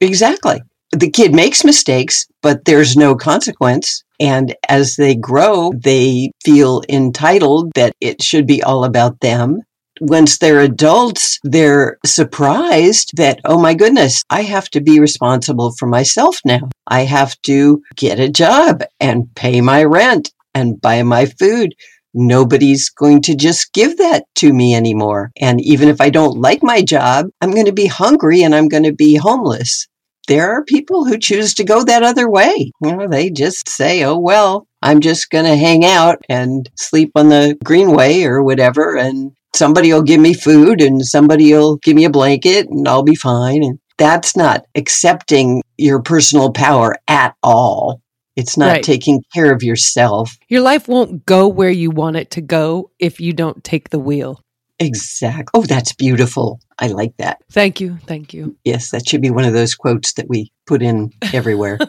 Exactly. 0.00 0.62
The 0.92 1.10
kid 1.10 1.34
makes 1.34 1.64
mistakes, 1.64 2.24
but 2.40 2.64
there's 2.66 2.96
no 2.96 3.16
consequence. 3.16 4.04
And 4.20 4.54
as 4.68 4.96
they 4.96 5.14
grow, 5.14 5.72
they 5.74 6.30
feel 6.44 6.82
entitled 6.88 7.72
that 7.74 7.94
it 8.00 8.22
should 8.22 8.46
be 8.46 8.62
all 8.62 8.84
about 8.84 9.20
them. 9.20 9.62
Once 10.00 10.38
they're 10.38 10.60
adults, 10.60 11.38
they're 11.42 11.98
surprised 12.06 13.12
that, 13.16 13.40
oh 13.44 13.60
my 13.60 13.74
goodness, 13.74 14.22
I 14.30 14.42
have 14.42 14.68
to 14.70 14.80
be 14.80 15.00
responsible 15.00 15.72
for 15.78 15.86
myself 15.86 16.38
now. 16.44 16.70
I 16.86 17.04
have 17.04 17.40
to 17.42 17.82
get 17.96 18.20
a 18.20 18.30
job 18.30 18.82
and 18.98 19.34
pay 19.34 19.60
my 19.60 19.84
rent 19.84 20.32
and 20.54 20.80
buy 20.80 21.02
my 21.02 21.26
food. 21.26 21.74
Nobody's 22.12 22.88
going 22.88 23.22
to 23.22 23.36
just 23.36 23.72
give 23.72 23.98
that 23.98 24.24
to 24.36 24.52
me 24.52 24.74
anymore. 24.74 25.30
And 25.40 25.60
even 25.60 25.88
if 25.88 26.00
I 26.00 26.10
don't 26.10 26.40
like 26.40 26.62
my 26.62 26.82
job, 26.82 27.26
I'm 27.40 27.52
going 27.52 27.66
to 27.66 27.72
be 27.72 27.86
hungry 27.86 28.42
and 28.42 28.54
I'm 28.54 28.68
going 28.68 28.84
to 28.84 28.92
be 28.92 29.16
homeless 29.16 29.86
there 30.30 30.52
are 30.52 30.64
people 30.64 31.04
who 31.04 31.18
choose 31.18 31.54
to 31.54 31.64
go 31.64 31.82
that 31.82 32.04
other 32.04 32.30
way. 32.30 32.70
You 32.80 32.96
know, 32.96 33.08
they 33.08 33.30
just 33.30 33.68
say, 33.68 34.04
oh, 34.04 34.16
well, 34.16 34.68
I'm 34.80 35.00
just 35.00 35.28
going 35.28 35.44
to 35.44 35.56
hang 35.56 35.84
out 35.84 36.18
and 36.28 36.70
sleep 36.76 37.10
on 37.16 37.30
the 37.30 37.58
greenway 37.64 38.22
or 38.22 38.40
whatever. 38.40 38.96
And 38.96 39.32
somebody 39.56 39.92
will 39.92 40.02
give 40.02 40.20
me 40.20 40.32
food 40.32 40.80
and 40.80 41.04
somebody 41.04 41.52
will 41.52 41.78
give 41.78 41.96
me 41.96 42.04
a 42.04 42.10
blanket 42.10 42.68
and 42.68 42.86
I'll 42.86 43.02
be 43.02 43.16
fine. 43.16 43.64
And 43.64 43.80
that's 43.98 44.36
not 44.36 44.66
accepting 44.76 45.62
your 45.76 46.00
personal 46.00 46.52
power 46.52 46.94
at 47.08 47.34
all. 47.42 48.00
It's 48.36 48.56
not 48.56 48.68
Right. 48.70 48.82
taking 48.84 49.24
care 49.34 49.52
of 49.52 49.64
yourself. 49.64 50.36
Your 50.48 50.60
life 50.60 50.86
won't 50.86 51.26
go 51.26 51.48
where 51.48 51.70
you 51.70 51.90
want 51.90 52.16
it 52.16 52.30
to 52.30 52.40
go 52.40 52.92
if 53.00 53.20
you 53.20 53.32
don't 53.32 53.64
take 53.64 53.90
the 53.90 53.98
wheel. 53.98 54.40
Exactly. 54.80 55.50
Oh, 55.54 55.64
that's 55.64 55.92
beautiful. 55.92 56.60
I 56.78 56.88
like 56.88 57.16
that. 57.18 57.42
Thank 57.52 57.80
you. 57.80 57.98
Thank 58.06 58.32
you. 58.32 58.56
Yes, 58.64 58.90
that 58.90 59.06
should 59.06 59.20
be 59.20 59.30
one 59.30 59.44
of 59.44 59.52
those 59.52 59.74
quotes 59.74 60.14
that 60.14 60.28
we 60.28 60.50
put 60.66 60.82
in 60.82 61.12
everywhere. 61.34 61.78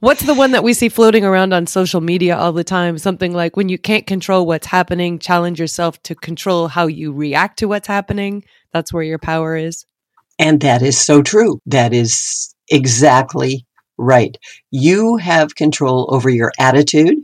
What's 0.00 0.22
the 0.22 0.34
one 0.34 0.52
that 0.52 0.62
we 0.62 0.74
see 0.74 0.88
floating 0.88 1.24
around 1.24 1.52
on 1.52 1.66
social 1.66 2.00
media 2.00 2.36
all 2.36 2.52
the 2.52 2.62
time? 2.62 2.98
Something 2.98 3.32
like 3.32 3.56
when 3.56 3.68
you 3.68 3.78
can't 3.78 4.06
control 4.06 4.46
what's 4.46 4.68
happening, 4.68 5.18
challenge 5.18 5.58
yourself 5.58 6.00
to 6.04 6.14
control 6.14 6.68
how 6.68 6.86
you 6.86 7.12
react 7.12 7.58
to 7.58 7.66
what's 7.66 7.88
happening. 7.88 8.44
That's 8.72 8.92
where 8.92 9.02
your 9.02 9.18
power 9.18 9.56
is. 9.56 9.86
And 10.38 10.60
that 10.60 10.82
is 10.82 11.00
so 11.00 11.20
true. 11.20 11.58
That 11.66 11.92
is 11.92 12.54
exactly 12.68 13.66
right. 13.96 14.38
You 14.70 15.16
have 15.16 15.56
control 15.56 16.08
over 16.14 16.30
your 16.30 16.52
attitude. 16.60 17.16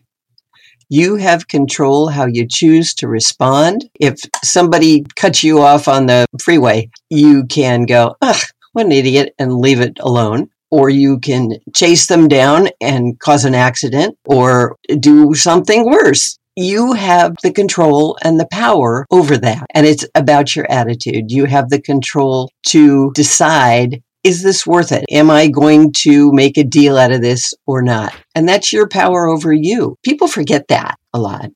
You 0.88 1.16
have 1.16 1.48
control 1.48 2.08
how 2.08 2.26
you 2.26 2.46
choose 2.48 2.94
to 2.94 3.08
respond. 3.08 3.88
If 3.98 4.20
somebody 4.42 5.04
cuts 5.16 5.42
you 5.42 5.60
off 5.60 5.88
on 5.88 6.06
the 6.06 6.26
freeway, 6.40 6.90
you 7.10 7.44
can 7.46 7.84
go, 7.84 8.16
ugh, 8.20 8.42
what 8.72 8.86
an 8.86 8.92
idiot, 8.92 9.34
and 9.38 9.58
leave 9.58 9.80
it 9.80 9.98
alone. 10.00 10.50
Or 10.70 10.90
you 10.90 11.20
can 11.20 11.52
chase 11.74 12.06
them 12.06 12.26
down 12.26 12.68
and 12.80 13.18
cause 13.20 13.44
an 13.44 13.54
accident 13.54 14.18
or 14.24 14.76
do 14.98 15.34
something 15.34 15.84
worse. 15.84 16.38
You 16.56 16.92
have 16.92 17.34
the 17.42 17.52
control 17.52 18.16
and 18.22 18.38
the 18.38 18.48
power 18.50 19.06
over 19.10 19.36
that. 19.38 19.66
And 19.74 19.86
it's 19.86 20.04
about 20.14 20.54
your 20.54 20.70
attitude. 20.70 21.30
You 21.30 21.46
have 21.46 21.68
the 21.68 21.80
control 21.80 22.50
to 22.68 23.10
decide 23.14 24.02
is 24.24 24.42
this 24.42 24.66
worth 24.66 24.90
it? 24.90 25.04
Am 25.10 25.30
I 25.30 25.48
going 25.48 25.92
to 25.98 26.32
make 26.32 26.56
a 26.56 26.64
deal 26.64 26.96
out 26.96 27.12
of 27.12 27.20
this 27.20 27.54
or 27.66 27.82
not? 27.82 28.14
And 28.34 28.48
that's 28.48 28.72
your 28.72 28.88
power 28.88 29.26
over 29.26 29.52
you. 29.52 29.96
People 30.02 30.28
forget 30.28 30.68
that 30.68 30.98
a 31.12 31.20
lot. 31.20 31.50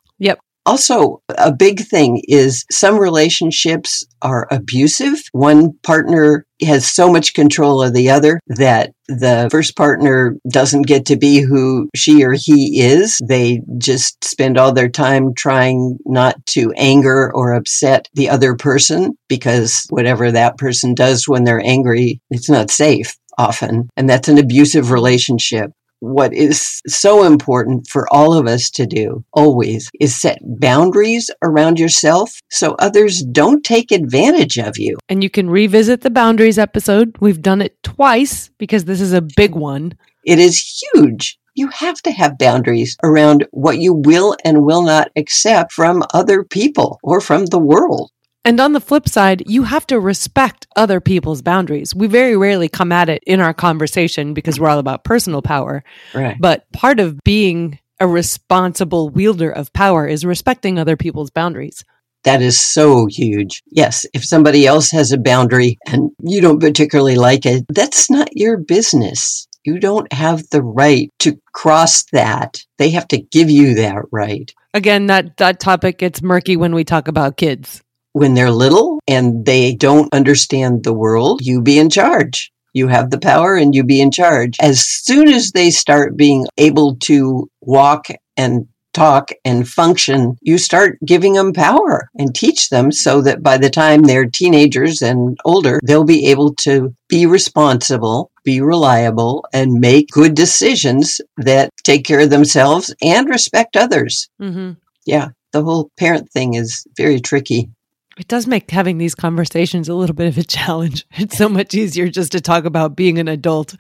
Also, 0.69 1.23
a 1.39 1.51
big 1.51 1.81
thing 1.81 2.21
is 2.29 2.67
some 2.71 2.99
relationships 2.99 4.05
are 4.21 4.47
abusive. 4.51 5.19
One 5.33 5.73
partner 5.83 6.45
has 6.61 6.87
so 6.87 7.11
much 7.11 7.33
control 7.33 7.83
of 7.83 7.95
the 7.95 8.11
other 8.11 8.39
that 8.49 8.93
the 9.07 9.49
first 9.51 9.77
partner 9.77 10.37
doesn't 10.53 10.87
get 10.87 11.07
to 11.07 11.17
be 11.17 11.41
who 11.41 11.89
she 11.97 12.23
or 12.23 12.35
he 12.35 12.83
is. 12.83 13.19
They 13.27 13.63
just 13.79 14.23
spend 14.23 14.59
all 14.59 14.75
their 14.75 14.91
time 14.91 15.33
trying 15.33 15.97
not 16.05 16.35
to 16.49 16.71
anger 16.77 17.33
or 17.35 17.55
upset 17.55 18.07
the 18.13 18.29
other 18.29 18.55
person 18.55 19.17
because 19.27 19.87
whatever 19.89 20.31
that 20.31 20.59
person 20.59 20.95
does 20.95 21.27
when 21.27 21.45
they're 21.45 21.65
angry, 21.65 22.21
it's 22.29 22.51
not 22.51 22.71
safe 22.71 23.17
often. 23.39 23.89
And 23.97 24.11
that's 24.11 24.29
an 24.29 24.37
abusive 24.37 24.91
relationship 24.91 25.71
what 26.01 26.33
is 26.33 26.81
so 26.87 27.25
important 27.25 27.87
for 27.89 28.07
all 28.13 28.35
of 28.35 28.47
us 28.47 28.71
to 28.71 28.87
do 28.87 29.25
always 29.33 29.91
is 30.01 30.21
set 30.21 30.39
boundaries 30.61 31.31
around 31.43 31.79
yourself 31.79 32.41
so 32.51 32.75
others 32.79 33.23
don't 33.23 33.65
take 33.65 33.91
advantage 33.91 34.59
of 34.59 34.79
you. 34.79 34.97
And 35.09 35.23
you 35.23 35.31
can 35.31 35.51
revisit 35.51 36.03
the 36.03 36.11
boundaries 36.11 36.59
episode. 36.59 37.17
We've 37.21 37.43
done 37.43 37.63
it 37.63 37.83
twice 37.83 38.51
because 38.59 38.85
this 38.85 39.01
is 39.01 39.13
a 39.13 39.27
big 39.37 39.55
one. 39.55 39.95
It 40.25 40.39
is 40.39 40.83
huge. 40.95 41.39
You 41.55 41.69
have 41.69 42.01
to 42.03 42.13
have 42.13 42.39
boundaries 42.39 42.97
around 43.03 43.47
what 43.51 43.79
you 43.79 43.93
will 43.93 44.37
and 44.45 44.65
will 44.65 44.83
not 44.83 45.11
accept 45.17 45.73
from 45.73 46.05
other 46.15 46.45
people 46.45 47.01
or 47.03 47.21
from 47.21 47.47
the 47.47 47.59
world. 47.59 48.13
And 48.49 48.61
on 48.61 48.73
the 48.73 48.81
flip 48.81 49.07
side, 49.07 49.43
you 49.47 49.65
have 49.65 49.87
to 49.89 50.01
respect 50.01 50.67
other 50.75 51.03
people's 51.03 51.43
boundaries. 51.43 51.95
We 51.95 52.07
very 52.07 52.35
rarely 52.35 52.71
come 52.71 52.93
at 52.93 53.11
it 53.11 53.23
in 53.27 53.41
our 53.41 53.53
conversation 53.53 54.33
because 54.33 54.59
we're 54.59 54.71
all 54.71 54.79
about 54.79 55.05
personal 55.05 55.43
power. 55.43 55.85
Right. 56.15 56.35
But 56.41 56.65
part 56.73 56.99
of 56.99 57.23
being 57.25 57.79
a 58.01 58.07
responsible 58.07 59.11
wielder 59.11 59.51
of 59.51 59.71
power 59.75 60.07
is 60.07 60.25
respecting 60.25 60.79
other 60.79 60.97
people's 60.97 61.29
boundaries. 61.29 61.85
That 62.25 62.41
is 62.41 62.59
so 62.59 63.05
huge. 63.05 63.63
Yes, 63.67 64.07
if 64.15 64.25
somebody 64.25 64.67
else 64.67 64.91
has 64.93 65.13
a 65.13 65.19
boundary 65.19 65.77
and 65.87 66.11
you 66.23 66.41
don't 66.41 66.59
particularly 66.59 67.17
like 67.17 67.45
it, 67.45 67.67
that's 67.69 68.09
not 68.09 68.31
your 68.33 68.57
business. 68.57 69.47
You 69.65 69.79
don't 69.79 70.11
have 70.11 70.49
the 70.49 70.63
right 70.63 71.13
to 71.19 71.39
cross 71.53 72.05
that. 72.13 72.65
They 72.79 72.89
have 72.93 73.09
to 73.09 73.21
give 73.21 73.51
you 73.51 73.75
that 73.75 74.05
right. 74.11 74.51
Again, 74.73 75.05
that, 75.09 75.37
that 75.37 75.61
topic 75.61 75.99
gets 75.99 76.23
murky 76.23 76.57
when 76.57 76.75
we 76.75 76.85
talk 76.85 77.09
about 77.09 77.37
kids. 77.37 77.83
When 78.19 78.35
they're 78.35 78.51
little 78.51 78.99
and 79.07 79.47
they 79.47 79.77
don't 79.77 80.13
understand 80.13 80.83
the 80.83 80.93
world, 80.93 81.41
you 81.41 81.63
be 81.63 81.79
in 81.79 81.89
charge. 81.89 82.51
You 82.73 82.89
have 82.89 83.11
the 83.11 83.21
power 83.21 83.55
and 83.55 83.77
you 83.77 83.85
be 83.85 84.01
in 84.01 84.11
charge. 84.11 84.57
As 84.61 84.85
soon 84.85 85.29
as 85.29 85.53
they 85.53 85.71
start 85.71 86.17
being 86.17 86.45
able 86.57 86.97
to 87.03 87.49
walk 87.61 88.09
and 88.37 88.67
talk 88.93 89.31
and 89.45 89.69
function, 89.69 90.37
you 90.41 90.59
start 90.59 90.99
giving 91.07 91.35
them 91.35 91.53
power 91.53 92.11
and 92.19 92.35
teach 92.35 92.71
them 92.71 92.91
so 92.91 93.21
that 93.23 93.41
by 93.41 93.57
the 93.57 93.71
time 93.71 94.03
they're 94.03 94.27
teenagers 94.27 95.01
and 95.01 95.39
older, 95.45 95.79
they'll 95.85 96.03
be 96.03 96.27
able 96.27 96.57
to 96.57 96.93
be 97.09 97.25
responsible, 97.25 98.33
be 98.43 98.61
reliable, 98.61 99.47
and 99.53 99.75
make 99.75 100.09
good 100.09 100.35
decisions 100.35 101.21
that 101.37 101.71
take 101.85 102.05
care 102.05 102.19
of 102.19 102.31
themselves 102.31 102.93
and 103.01 103.29
respect 103.29 103.77
others. 103.77 104.29
Mm-hmm. 104.43 104.73
Yeah, 105.07 105.29
the 105.53 105.63
whole 105.63 105.93
parent 105.97 106.33
thing 106.33 106.55
is 106.55 106.85
very 106.97 107.21
tricky. 107.21 107.71
It 108.19 108.27
does 108.29 108.47
make 108.47 108.71
having 108.71 108.99
these 108.99 109.15
conversations 109.15 109.89
a 109.89 109.95
little 109.95 110.15
bit 110.15 110.27
of 110.29 110.39
a 110.39 110.43
challenge. 110.43 111.07
It's 111.19 111.37
so 111.39 111.49
much 111.49 111.75
easier 111.75 112.09
just 112.09 112.33
to 112.33 112.41
talk 112.41 112.65
about 112.65 112.97
being 112.97 113.19
an 113.19 113.29
adult. 113.29 113.75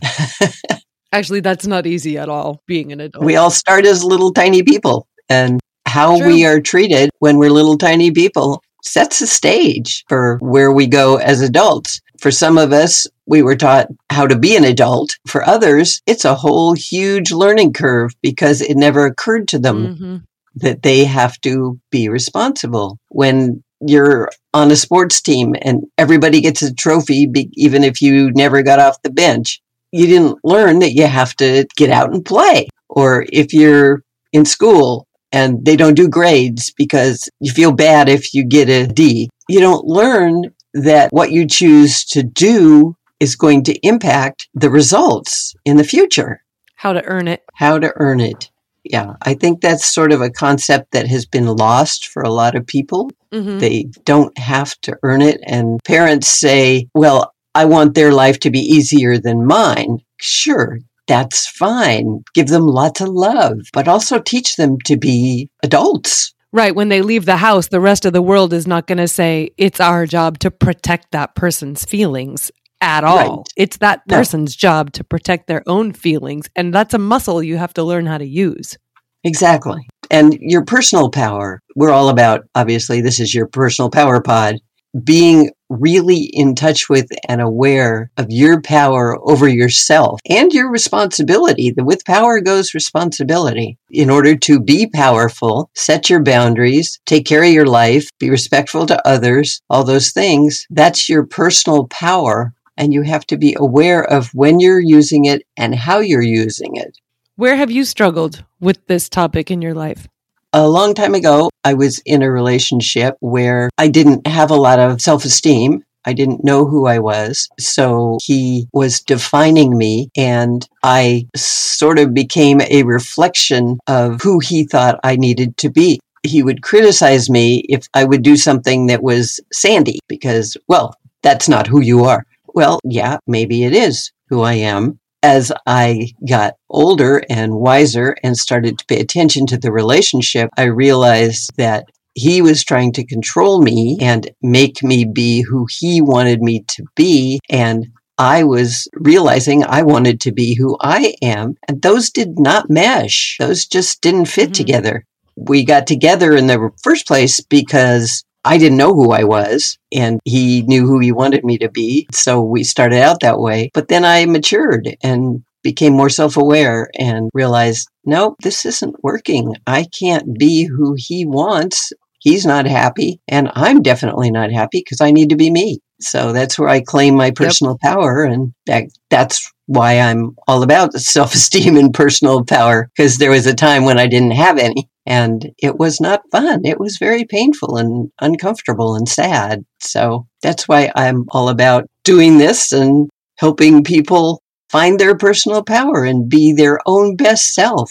Actually, 1.13 1.41
that's 1.41 1.67
not 1.67 1.87
easy 1.87 2.19
at 2.19 2.29
all, 2.29 2.63
being 2.67 2.93
an 2.93 3.01
adult. 3.01 3.25
We 3.25 3.37
all 3.37 3.51
start 3.51 3.87
as 3.87 4.05
little 4.05 4.33
tiny 4.33 4.63
people, 4.63 5.07
and 5.29 5.59
how 5.87 6.19
True. 6.19 6.27
we 6.29 6.45
are 6.45 6.61
treated 6.61 7.11
when 7.19 7.39
we're 7.39 7.51
little 7.51 7.79
tiny 7.79 8.11
people 8.11 8.63
sets 8.85 9.19
the 9.19 9.27
stage 9.27 10.05
for 10.09 10.39
where 10.41 10.71
we 10.71 10.87
go 10.87 11.17
as 11.17 11.41
adults. 11.41 12.01
For 12.21 12.31
some 12.31 12.59
of 12.59 12.73
us, 12.73 13.07
we 13.27 13.43
were 13.43 13.57
taught 13.57 13.89
how 14.11 14.27
to 14.27 14.39
be 14.39 14.57
an 14.57 14.65
adult. 14.65 15.17
For 15.27 15.43
others, 15.49 16.01
it's 16.07 16.25
a 16.25 16.35
whole 16.35 16.75
huge 16.75 17.33
learning 17.33 17.73
curve 17.73 18.13
because 18.23 18.61
it 18.61 18.77
never 18.77 19.07
occurred 19.07 19.49
to 19.49 19.59
them 19.59 19.97
Mhm. 19.97 20.23
that 20.57 20.83
they 20.83 21.05
have 21.05 21.41
to 21.41 21.79
be 21.91 22.09
responsible. 22.09 22.99
When 23.09 23.63
you're 23.81 24.31
on 24.55 24.71
a 24.71 24.77
sports 24.77 25.21
team 25.21 25.55
and 25.63 25.85
everybody 25.99 26.41
gets 26.41 26.63
a 26.63 26.75
trophy, 26.75 27.27
be- 27.27 27.51
even 27.55 27.85
if 27.85 28.01
you 28.03 28.31
never 28.33 28.63
got 28.63 28.79
off 28.79 29.03
the 29.03 29.11
bench, 29.11 29.61
you 29.93 30.07
didn't 30.07 30.39
learn 30.45 30.81
that 30.81 30.93
you 30.93 31.07
have 31.07 31.35
to 31.37 31.67
get 31.77 31.91
out 31.91 32.13
and 32.13 32.25
play. 32.25 32.69
Or 32.89 33.27
if 33.33 33.53
you're 33.53 34.03
in 34.33 34.45
school 34.45 35.07
and 35.33 35.65
they 35.65 35.77
don't 35.77 35.95
do 35.95 36.09
grades 36.09 36.73
because 36.77 37.29
you 37.41 37.53
feel 37.53 37.73
bad 37.73 38.09
if 38.09 38.35
you 38.35 38.45
get 38.45 38.69
a 38.69 38.87
D, 38.87 39.29
you 39.49 39.61
don't 39.61 39.87
learn 39.87 40.55
that 40.75 41.13
what 41.13 41.31
you 41.33 41.47
choose 41.47 42.05
to 42.07 42.23
do 42.23 42.95
is 43.21 43.37
going 43.37 43.65
to 43.65 43.75
impact 43.87 44.49
the 44.55 44.71
results 44.71 45.55
in 45.65 45.77
the 45.77 45.85
future 45.85 46.43
How 46.77 46.93
to 46.93 47.05
earn 47.05 47.27
it. 47.29 47.43
how 47.55 47.79
to 47.79 47.93
earn 47.97 48.21
it. 48.21 48.51
Yeah, 48.85 49.15
I 49.23 49.35
think 49.35 49.61
that's 49.61 49.93
sort 49.93 50.13
of 50.13 50.21
a 50.21 50.31
concept 50.31 50.93
that 50.93 51.07
has 51.09 51.27
been 51.27 51.47
lost 51.47 52.09
for 52.09 52.23
a 52.23 52.31
lot 52.31 52.55
of 52.55 52.67
people. 52.67 53.11
Mhm. 53.33 53.61
They 53.61 53.87
don't 54.05 54.37
have 54.39 54.81
to 54.83 54.97
earn 55.03 55.21
it. 55.21 55.41
And 55.47 55.81
parents 55.85 56.29
say, 56.29 56.89
well, 56.95 57.35
I 57.55 57.65
want 57.65 57.95
their 57.95 58.13
life 58.13 58.39
to 58.41 58.51
be 58.51 58.61
easier 58.61 59.19
than 59.19 59.47
mine. 59.47 59.99
Sure, 60.19 60.79
that's 61.07 61.47
fine. 61.47 62.23
Give 62.35 62.49
them 62.49 62.67
lots 62.67 63.01
of 63.01 63.09
love, 63.09 63.59
but 63.73 63.89
also 63.89 64.19
teach 64.19 64.57
them 64.57 64.79
to 64.85 64.97
be 64.97 65.51
adults. 65.63 66.33
Right. 66.51 66.75
When 66.75 66.89
they 66.89 67.03
leave 67.03 67.27
the 67.27 67.37
house, 67.37 67.69
the 67.69 67.81
rest 67.81 68.07
of 68.07 68.15
the 68.15 68.23
world 68.23 68.55
is 68.55 68.67
not 68.67 68.87
going 68.87 68.99
to 68.99 69.09
say 69.09 69.51
it's 69.59 69.81
our 69.81 70.07
job 70.07 70.39
to 70.39 70.51
protect 70.51 71.11
that 71.11 71.35
person's 71.35 71.85
feelings 71.85 72.51
at 72.81 73.05
all. 73.05 73.37
Right. 73.39 73.49
It's 73.57 73.79
that 73.79 74.03
No. 74.09 74.17
person's 74.17 74.55
job 74.55 74.93
to 74.93 75.05
protect 75.05 75.47
their 75.47 75.63
own 75.67 75.93
feelings. 75.93 76.49
And 76.57 76.73
that's 76.75 76.95
a 76.95 76.99
muscle 76.99 77.43
you 77.43 77.57
have 77.57 77.75
to 77.75 77.83
learn 77.83 78.07
how 78.07 78.19
to 78.19 78.27
use. 78.27 78.77
Exactly. 79.25 79.87
And 80.11 80.37
your 80.41 80.65
personal 80.65 81.11
power, 81.11 81.61
we're 81.77 81.91
all 81.91 82.09
about, 82.09 82.43
obviously, 82.55 83.01
this 83.01 83.21
is 83.21 83.35
your 83.35 83.47
personal 83.47 83.91
power 83.91 84.23
pod, 84.23 84.57
being 85.05 85.51
really 85.69 86.31
in 86.33 86.55
touch 86.55 86.89
with 86.89 87.07
and 87.29 87.43
aware 87.43 88.11
of 88.17 88.25
your 88.31 88.63
power 88.63 89.19
over 89.29 89.47
yourself 89.47 90.19
and 90.27 90.51
your 90.51 90.71
responsibility. 90.71 91.75
With 91.77 92.07
power 92.07 92.41
goes 92.41 92.73
responsibility. 92.73 93.77
In 93.91 94.09
order 94.09 94.35
to 94.35 94.61
be 94.61 94.89
powerful, 94.89 95.69
set 95.75 96.09
your 96.09 96.23
boundaries, 96.23 96.99
take 97.05 97.27
care 97.27 97.43
of 97.43 97.51
your 97.51 97.67
life, 97.67 98.09
be 98.19 98.31
respectful 98.31 98.87
to 98.87 99.07
others, 99.07 99.61
all 99.69 99.85
those 99.85 100.11
things. 100.11 100.65
That's 100.71 101.07
your 101.07 101.27
personal 101.27 101.87
power. 101.89 102.55
And 102.79 102.95
you 102.95 103.03
have 103.03 103.27
to 103.27 103.37
be 103.37 103.57
aware 103.59 104.05
of 104.05 104.29
when 104.35 104.61
you're 104.61 104.81
using 104.81 105.25
it 105.25 105.43
and 105.57 105.75
how 105.75 105.99
you're 105.99 106.23
using 106.23 106.77
it. 106.77 106.97
Where 107.35 107.57
have 107.57 107.71
you 107.73 107.85
struggled 107.85 108.45
with 108.61 108.87
this 108.87 109.09
topic 109.09 109.51
in 109.51 109.61
your 109.61 109.75
life? 109.75 110.09
A 110.53 110.67
long 110.67 110.95
time 110.95 111.15
ago, 111.15 111.51
I 111.65 111.75
was 111.75 112.01
in 112.07 112.23
a 112.23 112.31
relationship 112.31 113.17
where 113.21 113.69
I 113.77 113.89
didn't 113.89 114.27
have 114.27 114.51
a 114.51 114.57
lot 114.57 114.79
of 114.79 115.03
self 115.03 115.25
esteem. 115.25 115.85
I 116.07 116.15
didn't 116.15 116.45
know 116.45 116.65
who 116.65 116.87
I 116.87 117.01
was. 117.01 117.49
So 117.59 118.19
he 118.23 118.67
was 118.73 119.01
defining 119.01 119.77
me, 119.77 120.09
and 120.17 120.67
I 120.83 121.27
sort 121.37 121.99
of 121.99 122.15
became 122.15 122.61
a 122.63 122.85
reflection 122.85 123.79
of 123.89 124.23
who 124.23 124.39
he 124.39 124.65
thought 124.65 125.01
I 125.05 125.17
needed 125.17 125.57
to 125.59 125.69
be. 125.69 126.01
He 126.23 126.43
would 126.43 126.63
criticize 126.63 127.29
me 127.29 127.65
if 127.69 127.89
I 127.93 128.05
would 128.05 128.23
do 128.23 128.37
something 128.37 128.87
that 128.87 129.03
was 129.03 129.41
sandy 129.53 129.99
because, 130.09 130.57
well, 130.67 130.95
that's 131.23 131.49
not 131.49 131.67
who 131.67 131.83
you 131.83 132.05
are. 132.05 132.25
Well, 132.59 132.81
yeah, 132.83 133.19
maybe 133.29 133.63
it 133.63 133.73
is 133.73 134.11
who 134.31 134.43
I 134.43 134.55
am 134.55 134.99
as 135.23 135.53
I 135.65 136.09
got 136.29 136.55
older 136.69 137.23
and 137.31 137.55
wiser 137.55 138.17
and 138.25 138.37
started 138.37 138.79
to 138.79 138.87
pay 138.87 138.99
attention 138.99 139.47
to 139.47 139.59
the 139.59 139.71
relationship, 139.71 140.51
I 140.57 140.65
realized 140.65 141.53
that 141.57 141.85
he 142.15 142.43
was 142.43 142.65
trying 142.65 142.93
to 142.95 143.07
control 143.07 143.63
me 143.63 143.97
and 144.01 144.29
make 144.43 144.83
me 144.83 145.05
be 145.05 145.43
who 145.43 145.69
he 145.71 146.03
wanted 146.03 146.43
me 146.43 146.65
to 146.67 146.85
be. 146.97 147.39
And 147.49 147.87
I 148.19 148.43
was 148.43 148.89
realizing 148.95 149.63
I 149.63 149.83
wanted 149.85 150.21
to 150.23 150.33
be 150.33 150.57
who 150.57 150.77
I 150.81 151.15
am. 151.23 151.55
And 151.69 151.81
those 151.81 152.11
did 152.11 152.41
not 152.41 152.69
mesh. 152.69 153.37
Those 153.39 153.67
just 153.67 154.01
didn't 154.01 154.27
fit 154.27 154.51
Mhm. 154.51 154.55
together. 154.55 155.05
We 155.37 155.65
got 155.65 155.87
together 155.87 156.35
in 156.35 156.49
the 156.49 156.71
first 156.83 157.07
place 157.07 157.39
because 157.41 158.25
I 158.45 158.59
didn't 158.59 158.79
know 158.79 158.95
who 158.95 159.13
I 159.13 159.25
was 159.25 159.79
and 159.93 160.21
he 160.25 160.63
knew 160.63 160.87
who 160.87 161.01
he 161.01 161.13
wanted 161.13 161.45
me 161.45 161.59
to 161.59 161.69
be. 161.69 162.07
So 162.13 162.41
we 162.41 162.65
started 162.65 163.01
out 163.03 163.21
that 163.21 163.41
way. 163.41 163.71
But 163.75 163.89
then 163.89 164.05
I 164.05 164.25
matured 164.27 164.97
and 165.03 165.43
became 165.63 165.93
more 165.93 166.11
self 166.11 166.37
aware 166.37 166.89
and 166.99 167.31
realized, 167.35 167.89
no, 168.05 168.37
this 168.43 168.65
isn't 168.65 169.03
working. 169.03 169.55
I 169.67 169.87
can't 169.99 170.39
be 170.39 170.65
who 170.65 170.95
he 170.97 171.27
wants. 171.27 171.93
He's 172.21 172.47
not 172.47 172.67
happy. 172.67 173.21
And 173.29 173.51
I'm 173.55 173.83
definitely 173.83 174.31
not 174.31 174.53
happy 174.53 174.81
because 174.81 175.01
I 175.01 175.11
need 175.11 175.31
to 175.31 175.37
be 175.37 175.51
me. 175.51 175.81
So 176.01 176.33
that's 176.33 176.59
where 176.59 176.69
I 176.69 176.81
claim 176.81 177.17
my 177.17 177.31
personal 177.31 177.77
power. 177.83 178.23
And 178.23 178.53
that, 178.67 178.85
that's 179.11 179.51
why 179.67 179.99
I'm 179.99 180.37
all 180.47 180.63
about 180.63 180.93
self 181.01 181.35
esteem 181.35 181.77
and 181.77 181.93
personal 181.93 182.45
power 182.45 182.91
because 182.97 183.19
there 183.19 183.31
was 183.31 183.47
a 183.47 183.55
time 183.55 183.85
when 183.85 183.99
I 183.99 184.07
didn't 184.07 184.33
have 184.33 184.59
any. 184.59 184.89
And 185.09 185.53
it 185.57 185.79
was 185.79 186.03
not 186.03 186.21
fun. 186.31 186.67
It 186.67 186.79
was 186.79 186.99
very 186.99 187.25
painful 187.25 187.79
and 187.79 188.13
uncomfortable 188.21 188.95
and 188.95 189.09
sad. 189.09 189.65
So 189.81 190.27
that's 190.43 190.69
why 190.69 190.93
I'm 190.95 191.25
all 191.31 191.49
about 191.49 191.89
doing 192.05 192.37
this 192.37 192.73
and 192.73 193.09
helping 193.37 193.83
people 193.83 194.43
find 194.69 195.01
their 195.01 195.17
personal 195.17 195.65
power 195.65 196.05
and 196.05 196.29
be 196.29 196.53
their 196.53 196.79
own 196.85 197.17
best 197.17 197.55
self. 197.55 197.91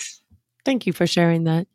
Thank 0.63 0.85
you 0.85 0.93
for 0.93 1.07
sharing 1.07 1.45
that. 1.45 1.65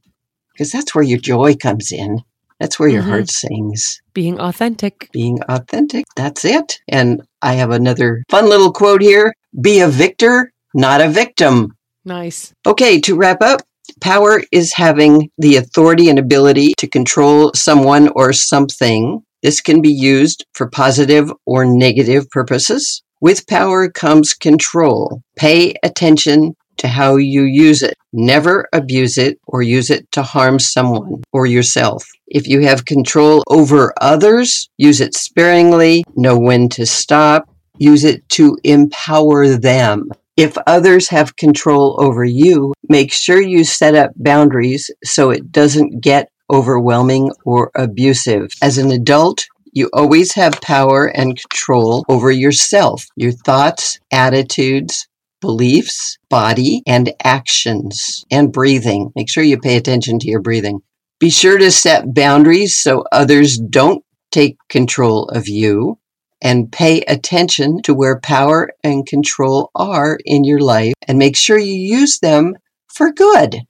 Because 0.52 0.70
that's 0.70 0.94
where 0.94 1.02
your 1.02 1.18
joy 1.18 1.57
comes 1.57 1.90
in. 1.90 2.22
That's 2.61 2.78
where 2.78 2.88
your 2.88 3.02
Mhm. 3.02 3.09
heart 3.09 3.31
sings. 3.31 4.00
Being 4.14 4.38
authentic. 4.38 5.09
Being 5.12 5.40
authentic. 5.48 6.05
That's 6.14 6.44
it. 6.44 6.78
And 6.87 7.22
I 7.40 7.55
have 7.55 7.72
another 7.72 8.22
fun 8.31 8.48
little 8.48 8.70
quote 8.72 9.02
here 9.02 9.35
Be 9.61 9.81
a 9.81 9.88
victor, 9.88 10.52
not 10.72 11.00
a 11.00 11.09
victim. 11.09 11.72
Nice. 12.05 12.55
Okay, 12.64 13.00
to 13.00 13.16
wrap 13.16 13.42
up, 13.42 13.62
power 14.02 14.42
is 14.50 14.74
having 14.74 15.30
the 15.38 15.56
authority 15.56 16.10
and 16.10 16.18
ability 16.18 16.74
to 16.78 16.88
control 16.88 17.52
someone 17.54 18.08
or 18.16 18.32
something. 18.32 19.22
This 19.42 19.60
can 19.60 19.80
be 19.80 19.92
used 19.92 20.44
for 20.52 20.68
positive 20.68 21.32
or 21.46 21.64
negative 21.64 22.28
purposes. 22.28 23.02
With 23.20 23.46
power 23.46 23.88
comes 23.88 24.34
control. 24.34 25.22
Pay 25.36 25.76
attention 25.84 26.56
to 26.78 26.88
how 26.88 27.16
you 27.16 27.44
use 27.44 27.82
it. 27.82 27.94
Never 28.12 28.68
abuse 28.72 29.16
it 29.16 29.38
or 29.46 29.62
use 29.62 29.88
it 29.88 30.10
to 30.12 30.22
harm 30.22 30.58
someone 30.58 31.22
or 31.32 31.46
yourself. 31.46 32.04
If 32.26 32.48
you 32.48 32.62
have 32.62 32.84
control 32.84 33.44
over 33.48 33.94
others, 34.00 34.68
use 34.78 35.00
it 35.00 35.14
sparingly, 35.14 36.02
know 36.16 36.36
when 36.36 36.68
to 36.70 36.84
stop, 36.86 37.48
use 37.78 38.02
it 38.04 38.28
to 38.30 38.58
empower 38.64 39.48
them. 39.48 40.10
If 40.37 40.57
others 40.66 41.09
have 41.09 41.37
control 41.37 41.97
over 41.99 42.25
you, 42.25 42.73
make 42.88 43.12
sure 43.12 43.40
you 43.40 43.64
set 43.64 43.95
up 43.95 44.12
boundaries 44.16 44.90
so 45.05 45.31
it 45.31 45.53
doesn't 45.53 46.01
get 46.01 46.31
overwhelming 46.51 47.33
or 47.45 47.71
abusive. 47.75 48.51
As 48.62 48.79
an 48.79 48.90
adult, 48.90 49.45
you 49.73 49.90
always 49.92 50.33
have 50.35 50.61
power 50.61 51.07
and 51.07 51.38
control 51.38 52.05
over 52.09 52.31
yourself, 52.31 53.05
your 53.16 53.33
thoughts, 53.33 53.99
attitudes, 54.11 55.07
beliefs, 55.42 56.16
body, 56.31 56.83
and 56.87 57.12
actions, 57.25 58.25
and 58.31 58.53
breathing. 58.53 59.11
Make 59.14 59.29
sure 59.29 59.45
you 59.45 59.59
pay 59.59 59.77
attention 59.77 60.18
to 60.21 60.29
your 60.29 60.40
breathing. 60.40 60.81
Be 61.21 61.31
sure 61.31 61.59
to 61.59 61.71
set 61.71 62.14
boundaries 62.14 62.77
so 62.77 63.05
others 63.12 63.59
don't 63.59 64.03
take 64.31 64.57
control 64.68 65.29
of 65.29 65.47
you 65.47 65.99
and 66.42 66.70
pay 66.70 67.00
attention 67.02 67.81
to 67.83 67.94
where 67.94 68.20
power 68.20 68.70
and 68.85 69.07
control 69.07 69.70
are 69.74 70.18
in 70.26 70.44
your 70.44 70.61
life 70.61 70.92
and 71.09 71.18
make 71.18 71.37
sure 71.37 71.59
you 71.59 71.72
use 71.72 72.18
them 72.18 72.55
for 72.88 73.12
good. 73.12 73.61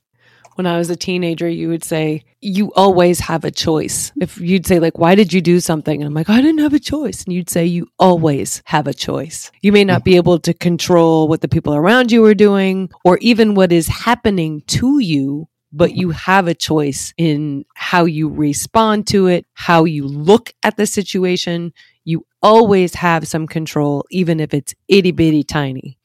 when 0.56 0.66
I 0.66 0.78
was 0.78 0.90
a 0.90 0.96
teenager, 0.96 1.48
you 1.48 1.68
would 1.68 1.84
say, 1.84 2.24
you 2.40 2.72
always 2.74 3.20
have 3.20 3.44
a 3.44 3.50
choice. 3.50 4.12
If 4.20 4.40
you'd 4.40 4.66
say, 4.66 4.78
like, 4.78 4.98
why 4.98 5.14
did 5.14 5.32
you 5.32 5.40
do 5.40 5.60
something? 5.60 6.00
And 6.00 6.06
I'm 6.06 6.14
like, 6.14 6.28
I 6.30 6.40
didn't 6.40 6.60
have 6.60 6.74
a 6.74 6.80
choice. 6.80 7.24
And 7.24 7.32
you'd 7.32 7.50
say, 7.50 7.64
you 7.64 7.88
always 7.98 8.62
have 8.66 8.86
a 8.86 8.94
choice. 8.94 9.50
You 9.62 9.72
may 9.72 9.84
not 9.84 10.04
be 10.04 10.16
able 10.16 10.38
to 10.40 10.52
control 10.52 11.28
what 11.28 11.40
the 11.40 11.48
people 11.48 11.74
around 11.74 12.12
you 12.12 12.24
are 12.24 12.34
doing 12.34 12.90
or 13.04 13.18
even 13.18 13.54
what 13.54 13.72
is 13.72 13.88
happening 13.88 14.62
to 14.68 14.98
you, 14.98 15.48
but 15.72 15.94
you 15.96 16.10
have 16.10 16.48
a 16.48 16.54
choice 16.54 17.14
in 17.16 17.64
how 17.74 18.04
you 18.04 18.28
respond 18.28 19.06
to 19.08 19.28
it, 19.28 19.46
how 19.54 19.84
you 19.84 20.06
look 20.06 20.52
at 20.62 20.76
the 20.76 20.86
situation. 20.86 21.72
You 22.04 22.26
always 22.42 22.94
have 22.94 23.28
some 23.28 23.46
control, 23.46 24.04
even 24.10 24.40
if 24.40 24.52
it's 24.54 24.74
itty 24.88 25.12
bitty 25.12 25.44
tiny. 25.44 25.98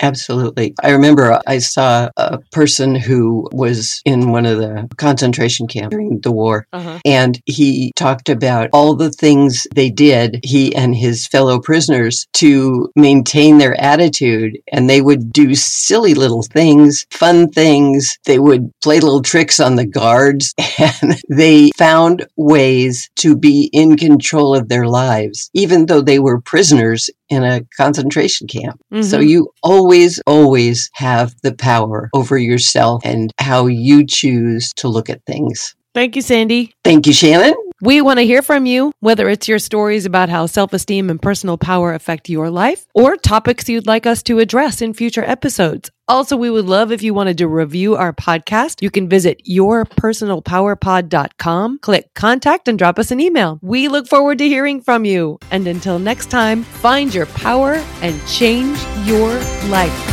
Absolutely. 0.00 0.74
I 0.82 0.90
remember 0.90 1.40
I 1.46 1.58
saw 1.58 2.08
a 2.16 2.38
person 2.52 2.94
who 2.94 3.48
was 3.52 4.00
in 4.04 4.30
one 4.32 4.46
of 4.46 4.58
the 4.58 4.88
concentration 4.96 5.66
camps 5.66 5.90
during 5.90 6.20
the 6.20 6.32
war, 6.32 6.66
uh-huh. 6.72 7.00
and 7.04 7.40
he 7.46 7.92
talked 7.96 8.28
about 8.28 8.70
all 8.72 8.94
the 8.94 9.10
things 9.10 9.66
they 9.74 9.90
did, 9.90 10.40
he 10.42 10.74
and 10.74 10.96
his 10.96 11.26
fellow 11.26 11.60
prisoners, 11.60 12.26
to 12.34 12.90
maintain 12.96 13.58
their 13.58 13.78
attitude. 13.80 14.58
And 14.72 14.88
they 14.88 15.02
would 15.02 15.32
do 15.32 15.54
silly 15.54 16.14
little 16.14 16.42
things, 16.42 17.06
fun 17.10 17.50
things. 17.50 18.18
They 18.24 18.38
would 18.38 18.72
play 18.82 19.00
little 19.00 19.22
tricks 19.22 19.60
on 19.60 19.76
the 19.76 19.86
guards, 19.86 20.54
and 20.78 21.20
they 21.28 21.70
found 21.76 22.26
ways 22.36 23.10
to 23.16 23.36
be 23.36 23.68
in 23.72 23.96
control 23.96 24.54
of 24.56 24.68
their 24.68 24.86
lives, 24.86 25.50
even 25.52 25.86
though 25.86 26.00
they 26.00 26.18
were 26.18 26.40
prisoners 26.40 27.10
in 27.30 27.44
a 27.44 27.62
concentration 27.76 28.46
camp. 28.46 28.80
Mm-hmm. 28.92 29.02
So 29.02 29.20
you 29.20 29.52
always, 29.62 30.20
always 30.26 30.90
have 30.94 31.34
the 31.42 31.54
power 31.54 32.10
over 32.12 32.36
yourself 32.36 33.02
and 33.04 33.32
how 33.38 33.66
you 33.66 34.04
choose 34.04 34.72
to 34.76 34.88
look 34.88 35.08
at 35.08 35.24
things. 35.24 35.74
Thank 35.94 36.16
you, 36.16 36.22
Sandy. 36.22 36.74
Thank 36.84 37.06
you, 37.06 37.12
Shannon. 37.12 37.54
We 37.82 38.02
want 38.02 38.18
to 38.18 38.26
hear 38.26 38.42
from 38.42 38.66
you, 38.66 38.92
whether 39.00 39.30
it's 39.30 39.48
your 39.48 39.58
stories 39.58 40.04
about 40.04 40.28
how 40.28 40.44
self 40.46 40.74
esteem 40.74 41.08
and 41.08 41.18
personal 41.20 41.56
power 41.56 41.94
affect 41.94 42.28
your 42.28 42.50
life 42.50 42.84
or 42.94 43.16
topics 43.16 43.70
you'd 43.70 43.86
like 43.86 44.04
us 44.06 44.22
to 44.24 44.38
address 44.38 44.82
in 44.82 44.92
future 44.92 45.24
episodes. 45.24 45.90
Also, 46.06 46.36
we 46.36 46.50
would 46.50 46.66
love 46.66 46.92
if 46.92 47.02
you 47.02 47.14
wanted 47.14 47.38
to 47.38 47.48
review 47.48 47.94
our 47.94 48.12
podcast. 48.12 48.82
You 48.82 48.90
can 48.90 49.08
visit 49.08 49.40
yourpersonalpowerpod.com, 49.48 51.78
click 51.78 52.12
contact, 52.14 52.68
and 52.68 52.78
drop 52.78 52.98
us 52.98 53.10
an 53.12 53.20
email. 53.20 53.58
We 53.62 53.88
look 53.88 54.08
forward 54.08 54.38
to 54.38 54.48
hearing 54.48 54.80
from 54.82 55.04
you. 55.04 55.38
And 55.50 55.66
until 55.66 56.00
next 56.00 56.30
time, 56.30 56.64
find 56.64 57.14
your 57.14 57.26
power 57.26 57.74
and 58.02 58.26
change 58.26 58.78
your 59.06 59.32
life. 59.70 60.09